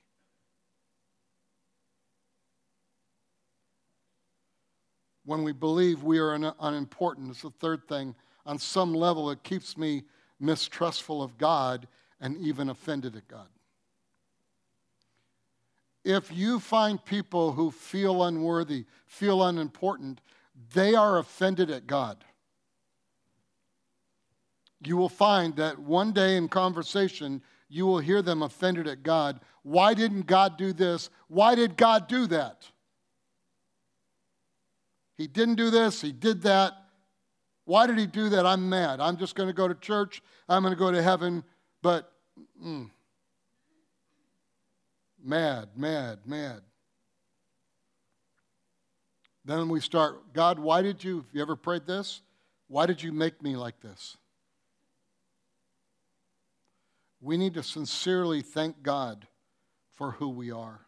When 5.26 5.43
we 5.43 5.51
believe 5.51 6.03
we 6.03 6.19
are 6.19 6.34
unimportant. 6.59 7.30
It's 7.30 7.41
the 7.41 7.51
third 7.51 7.88
thing. 7.88 8.15
On 8.45 8.57
some 8.57 8.93
level, 8.93 9.30
it 9.30 9.43
keeps 9.43 9.78
me 9.78 10.03
mistrustful 10.39 11.22
of 11.22 11.38
God 11.38 11.88
and 12.19 12.38
even 12.38 12.69
offended 12.69 13.15
at 13.15 13.28
God. 13.28 13.47
If 16.03 16.32
you 16.36 16.59
find 16.59 17.03
people 17.03 17.51
who 17.51 17.69
feel 17.69 18.24
unworthy, 18.24 18.86
feel 19.05 19.43
unimportant, 19.43 20.19
they 20.74 20.95
are 20.95 21.19
offended 21.19 21.69
at 21.69 21.86
God. 21.86 22.24
You 24.84 24.97
will 24.97 25.09
find 25.09 25.55
that 25.57 25.78
one 25.78 26.11
day 26.11 26.38
in 26.38 26.47
conversation, 26.47 27.43
you 27.69 27.86
will 27.86 27.99
hear 27.99 28.24
them 28.24 28.41
offended 28.41 28.88
at 28.88 29.03
God. 29.03 29.39
Why 29.61 29.93
didn't 29.93 30.26
God 30.26 30.57
do 30.57 30.74
this? 30.74 31.11
Why 31.28 31.53
did 31.53 31.78
God 31.78 32.07
do 32.07 32.26
that? 32.28 32.67
He 35.22 35.28
didn't 35.28 35.53
do 35.53 35.69
this, 35.69 36.01
he 36.01 36.11
did 36.11 36.41
that. 36.41 36.74
Why 37.65 37.86
did 37.86 37.99
he 37.99 38.07
do 38.07 38.30
that? 38.30 38.43
I'm 38.43 38.67
mad. 38.69 38.99
I'm 38.99 39.17
just 39.17 39.36
going 39.36 39.47
to 39.47 39.53
go 39.53 39.67
to 39.67 39.76
church, 39.76 40.19
I'm 40.49 40.63
going 40.63 40.74
to 40.74 40.80
go 40.80 40.91
to 40.91 40.99
heaven, 40.99 41.43
but 41.84 42.11
mm, 42.59 42.89
mad, 45.24 45.69
mad, 45.76 46.22
mad. 46.26 46.61
Then 49.45 49.69
we 49.69 49.80
start, 49.80 50.34
God, 50.34 50.57
why 50.57 50.82
did 50.82 51.03
you, 51.03 51.17
have 51.17 51.26
you 51.34 51.41
ever 51.43 51.55
prayed 51.55 51.86
this? 51.86 52.24
Why 52.67 52.88
did 52.88 53.03
you 53.03 53.11
make 53.11 53.43
me 53.43 53.55
like 53.55 53.80
this? 53.80 54.17
We 57.19 57.38
need 57.38 57.53
to 57.53 57.61
sincerely 57.61 58.41
thank 58.41 58.82
God 58.82 59.28
for 59.91 60.13
who 60.13 60.30
we 60.30 60.49
are. 60.49 60.82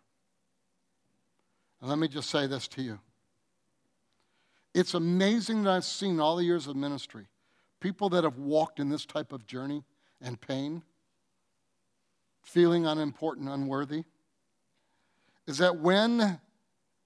And 1.81 1.89
let 1.91 1.99
me 1.99 2.07
just 2.07 2.31
say 2.31 2.47
this 2.47 2.67
to 2.69 2.81
you. 2.81 2.99
It's 4.73 4.93
amazing 4.93 5.63
that 5.63 5.71
I've 5.71 5.85
seen 5.85 6.19
all 6.19 6.35
the 6.35 6.43
years 6.43 6.67
of 6.67 6.75
ministry 6.75 7.27
people 7.83 8.07
that 8.07 8.23
have 8.23 8.37
walked 8.37 8.79
in 8.79 8.87
this 8.87 9.05
type 9.05 9.33
of 9.33 9.45
journey 9.45 9.83
and 10.21 10.39
pain, 10.39 10.81
feeling 12.41 12.85
unimportant, 12.85 13.49
unworthy, 13.49 14.05
is 15.47 15.57
that 15.57 15.77
when 15.77 16.39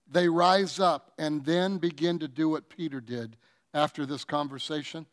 they 0.07 0.29
rise 0.29 0.79
up 0.79 1.11
and 1.17 1.43
then 1.45 1.79
begin 1.79 2.19
to 2.19 2.27
do 2.27 2.47
what 2.47 2.69
Peter 2.69 3.01
did 3.01 3.35
after 3.73 4.05
this 4.05 4.23
conversation, 4.23 5.07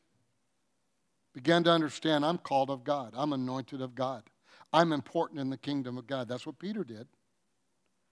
begin 1.33 1.65
to 1.65 1.71
understand 1.71 2.27
I'm 2.27 2.37
called 2.37 2.69
of 2.69 2.85
God, 2.85 3.15
I'm 3.17 3.33
anointed 3.33 3.81
of 3.81 3.95
God, 3.95 4.23
I'm 4.71 4.93
important 4.93 5.41
in 5.41 5.49
the 5.49 5.57
kingdom 5.57 5.97
of 5.97 6.07
God. 6.07 6.29
That's 6.29 6.45
what 6.45 6.59
Peter 6.59 6.85
did. 6.85 7.09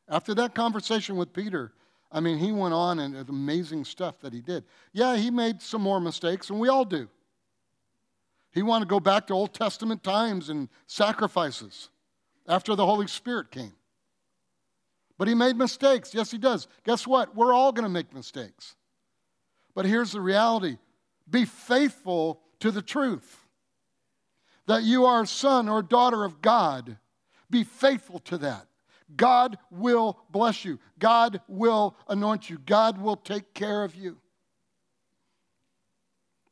After 0.09 0.35
that 0.37 0.55
conversation 0.55 1.17
with 1.17 1.35
Peter, 1.35 1.75
I 2.13 2.21
mean, 2.21 2.39
he 2.39 2.53
went 2.53 2.75
on 2.75 2.99
and 2.99 3.17
amazing 3.29 3.85
stuff 3.85 4.21
that 4.21 4.33
he 4.33 4.41
did. 4.41 4.65
Yeah, 4.93 5.17
he 5.17 5.31
made 5.31 5.63
some 5.63 5.81
more 5.81 5.99
mistakes, 5.99 6.51
and 6.51 6.61
we 6.61 6.69
all 6.69 6.85
do. 6.85 7.09
He 8.53 8.63
wanted 8.63 8.85
to 8.85 8.91
go 8.91 9.01
back 9.01 9.27
to 9.29 9.35
Old 9.35 9.55
Testament 9.55 10.03
times 10.03 10.51
and 10.51 10.69
sacrifices 10.87 11.89
after 12.47 12.77
the 12.77 12.85
Holy 12.85 13.07
Spirit 13.07 13.51
came. 13.51 13.73
But 15.17 15.27
he 15.27 15.35
made 15.35 15.57
mistakes. 15.57 16.15
Yes, 16.15 16.31
he 16.31 16.39
does. 16.39 16.69
Guess 16.85 17.07
what? 17.07 17.35
We're 17.35 17.55
all 17.55 17.73
going 17.73 17.85
to 17.85 17.89
make 17.89 18.13
mistakes. 18.13 18.77
But 19.75 19.87
here's 19.87 20.13
the 20.13 20.21
reality 20.21 20.77
be 21.31 21.45
faithful 21.47 22.41
to 22.61 22.71
the 22.71 22.83
truth 22.83 23.39
that 24.67 24.83
you 24.83 25.07
are 25.07 25.23
a 25.23 25.27
son 25.27 25.69
or 25.69 25.83
daughter 25.83 26.25
of 26.25 26.43
God. 26.43 26.99
Be 27.49 27.65
faithful 27.65 28.19
to 28.21 28.39
that. 28.39 28.67
God 29.17 29.59
will 29.71 30.19
bless 30.31 30.65
you. 30.65 30.79
God 30.99 31.41
will 31.49 31.97
anoint 32.09 32.49
you. 32.49 32.59
God 32.59 33.01
will 33.01 33.17
take 33.17 33.55
care 33.55 33.85
of 33.85 33.95
you 33.95 34.19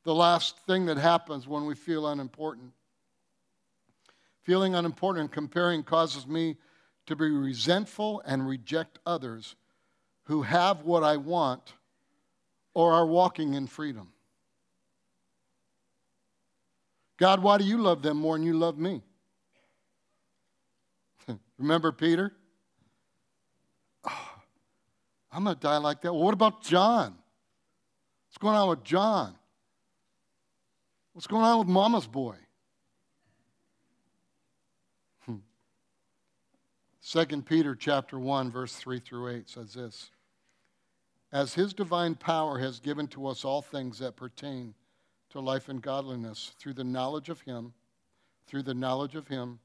the 0.05 0.15
last 0.15 0.59
thing 0.61 0.87
that 0.87 0.97
happens 0.97 1.47
when 1.47 1.67
we 1.67 1.75
feel 1.75 2.09
unimportant. 2.09 2.73
Feeling 4.43 4.75
unimportant 4.75 5.21
and 5.21 5.33
comparing 5.33 5.83
causes 5.83 6.27
me 6.27 6.57
to 7.07 7.15
be 7.15 7.31
resentful 7.31 8.23
and 8.25 8.49
reject 8.49 8.99
others 9.05 9.57
who 10.25 10.43
have 10.43 10.83
what 10.83 11.05
I 11.05 11.17
want 11.17 11.75
or 12.73 12.93
are 12.93 13.07
walking 13.07 13.55
in 13.55 13.67
freedom. 13.67 14.13
God, 17.19 17.43
why 17.43 17.59
do 17.59 17.65
you 17.65 17.79
love 17.79 18.03
them 18.03 18.17
more 18.17 18.39
than 18.39 18.47
you 18.47 18.55
love 18.55 18.79
me? 18.79 19.03
Remember 21.59 21.93
Peter? 21.93 22.33
I'm 25.33 25.45
going 25.45 25.57
to 25.57 25.61
die 25.61 25.77
like 25.77 26.01
that. 26.03 26.13
Well, 26.13 26.23
what 26.23 26.35
about 26.35 26.63
John? 26.63 27.17
What's 28.29 28.39
going 28.39 28.57
on 28.57 28.69
with 28.69 28.85
John? 28.85 29.35
What's 31.13 31.27
going 31.27 31.45
on 31.45 31.59
with 31.59 31.69
mama's 31.69 32.07
boy? 32.07 32.37
Hmm. 35.27 35.37
2 37.05 37.43
Peter 37.43 37.75
chapter 37.75 38.19
1 38.19 38.51
verse 38.51 38.75
3 38.75 39.01
through 39.01 39.29
8 39.29 39.49
says 39.49 39.75
this. 39.75 40.11
As 41.33 41.55
his 41.55 41.75
divine 41.75 42.17
power 42.17 42.59
has 42.59 42.81
given 42.81 43.07
to 43.09 43.27
us 43.29 43.45
all 43.45 43.63
things 43.63 43.99
that 44.01 44.17
pertain 44.17 44.75
to 45.31 45.41
life 45.41 45.69
and 45.69 45.81
godliness 45.81 46.53
through 46.59 46.75
the 46.75 46.85
knowledge 46.85 47.29
of 47.29 47.41
him, 47.43 47.73
through 48.47 48.63
the 48.63 48.75
knowledge 48.75 49.15
of 49.15 49.29
him, 49.29 49.61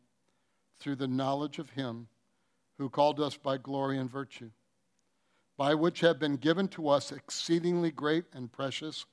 through 0.80 0.95
the 0.95 1.07
knowledge 1.07 1.57
of 1.57 1.72
him 1.72 2.07
who 2.78 2.89
called 2.89 3.20
us 3.20 3.36
by 3.38 3.57
glory 3.57 3.97
and 3.97 4.11
virtue, 4.11 4.51
by 5.58 5.74
which 5.74 6.01
have 6.01 6.20
been 6.20 6.36
given 6.36 6.68
to 6.68 6.89
us 6.89 7.12
exceedingly 7.12 7.91
great 7.91 8.26
and 8.34 8.51
precious 8.51 9.06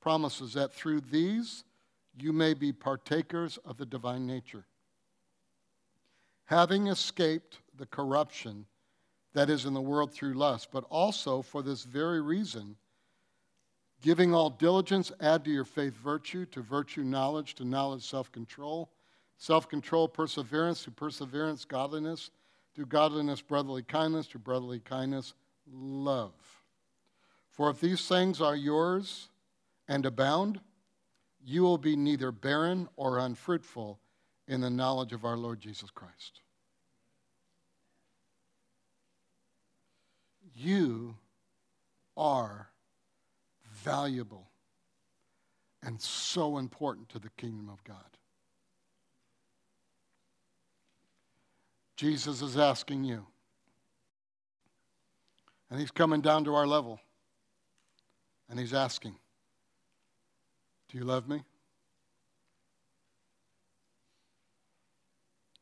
promises 0.00 0.54
that 0.54 0.72
through 0.72 1.00
these 1.00 1.64
you 2.20 2.32
may 2.32 2.54
be 2.54 2.72
partakers 2.72 3.58
of 3.64 3.76
the 3.76 3.86
divine 3.86 4.26
nature. 4.26 4.66
Having 6.46 6.88
escaped 6.88 7.58
the 7.76 7.86
corruption 7.86 8.66
that 9.34 9.50
is 9.50 9.66
in 9.66 9.74
the 9.74 9.80
world 9.80 10.12
through 10.12 10.34
lust, 10.34 10.68
but 10.72 10.84
also 10.90 11.42
for 11.42 11.62
this 11.62 11.84
very 11.84 12.20
reason, 12.20 12.76
giving 14.02 14.34
all 14.34 14.50
diligence, 14.50 15.12
add 15.20 15.44
to 15.44 15.50
your 15.50 15.64
faith 15.64 15.94
virtue, 15.94 16.46
to 16.46 16.62
virtue 16.62 17.04
knowledge, 17.04 17.54
to 17.54 17.64
knowledge 17.64 18.02
self 18.02 18.32
control, 18.32 18.90
self 19.36 19.68
control 19.68 20.08
perseverance, 20.08 20.82
to 20.84 20.90
perseverance 20.90 21.64
godliness, 21.64 22.30
to 22.74 22.86
godliness 22.86 23.40
brotherly 23.40 23.82
kindness, 23.82 24.26
to 24.28 24.38
brotherly 24.38 24.80
kindness 24.80 25.34
love. 25.72 26.32
For 27.50 27.70
if 27.70 27.80
these 27.80 28.06
things 28.06 28.40
are 28.40 28.56
yours 28.56 29.28
and 29.88 30.06
abound, 30.06 30.60
you 31.44 31.62
will 31.62 31.78
be 31.78 31.96
neither 31.96 32.30
barren 32.30 32.88
or 32.96 33.18
unfruitful 33.18 33.98
in 34.46 34.60
the 34.60 34.70
knowledge 34.70 35.12
of 35.12 35.24
our 35.24 35.36
Lord 35.36 35.60
Jesus 35.60 35.90
Christ. 35.90 36.40
You 40.54 41.16
are 42.16 42.68
valuable 43.72 44.48
and 45.82 46.00
so 46.00 46.58
important 46.58 47.08
to 47.10 47.18
the 47.18 47.30
kingdom 47.36 47.68
of 47.68 47.82
God. 47.84 47.96
Jesus 51.96 52.42
is 52.42 52.56
asking 52.56 53.04
you, 53.04 53.26
and 55.70 55.80
he's 55.80 55.90
coming 55.90 56.20
down 56.20 56.44
to 56.44 56.54
our 56.54 56.66
level, 56.66 57.00
and 58.48 58.58
he's 58.58 58.72
asking, 58.72 59.14
do 60.88 60.98
you 60.98 61.04
love 61.04 61.28
me? 61.28 61.42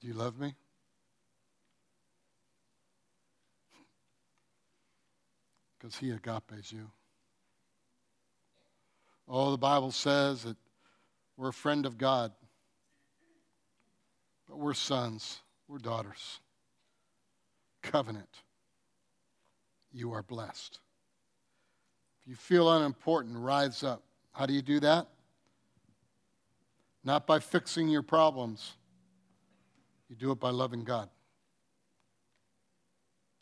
Do 0.00 0.06
you 0.06 0.14
love 0.14 0.38
me? 0.38 0.54
Because 5.78 5.96
he 5.98 6.10
agapes 6.10 6.72
you. 6.72 6.90
Oh, 9.28 9.50
the 9.50 9.58
Bible 9.58 9.90
says 9.90 10.44
that 10.44 10.56
we're 11.36 11.48
a 11.48 11.52
friend 11.52 11.84
of 11.84 11.98
God, 11.98 12.32
but 14.48 14.58
we're 14.58 14.74
sons, 14.74 15.40
we're 15.68 15.78
daughters. 15.78 16.40
Covenant. 17.82 18.42
You 19.96 20.12
are 20.12 20.22
blessed. 20.22 20.78
If 22.22 22.30
you 22.30 22.36
feel 22.36 22.70
unimportant, 22.70 23.36
rise 23.36 23.82
up. 23.82 24.02
How 24.32 24.46
do 24.46 24.52
you 24.52 24.62
do 24.62 24.78
that? 24.80 25.08
not 27.06 27.24
by 27.24 27.38
fixing 27.38 27.88
your 27.88 28.02
problems. 28.02 28.74
You 30.10 30.16
do 30.16 30.32
it 30.32 30.40
by 30.40 30.50
loving 30.50 30.82
God, 30.82 31.08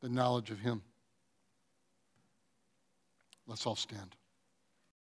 the 0.02 0.08
knowledge 0.08 0.50
of 0.50 0.60
Him. 0.60 0.82
Let's 3.46 3.66
all 3.66 3.74
stand. 3.74 4.14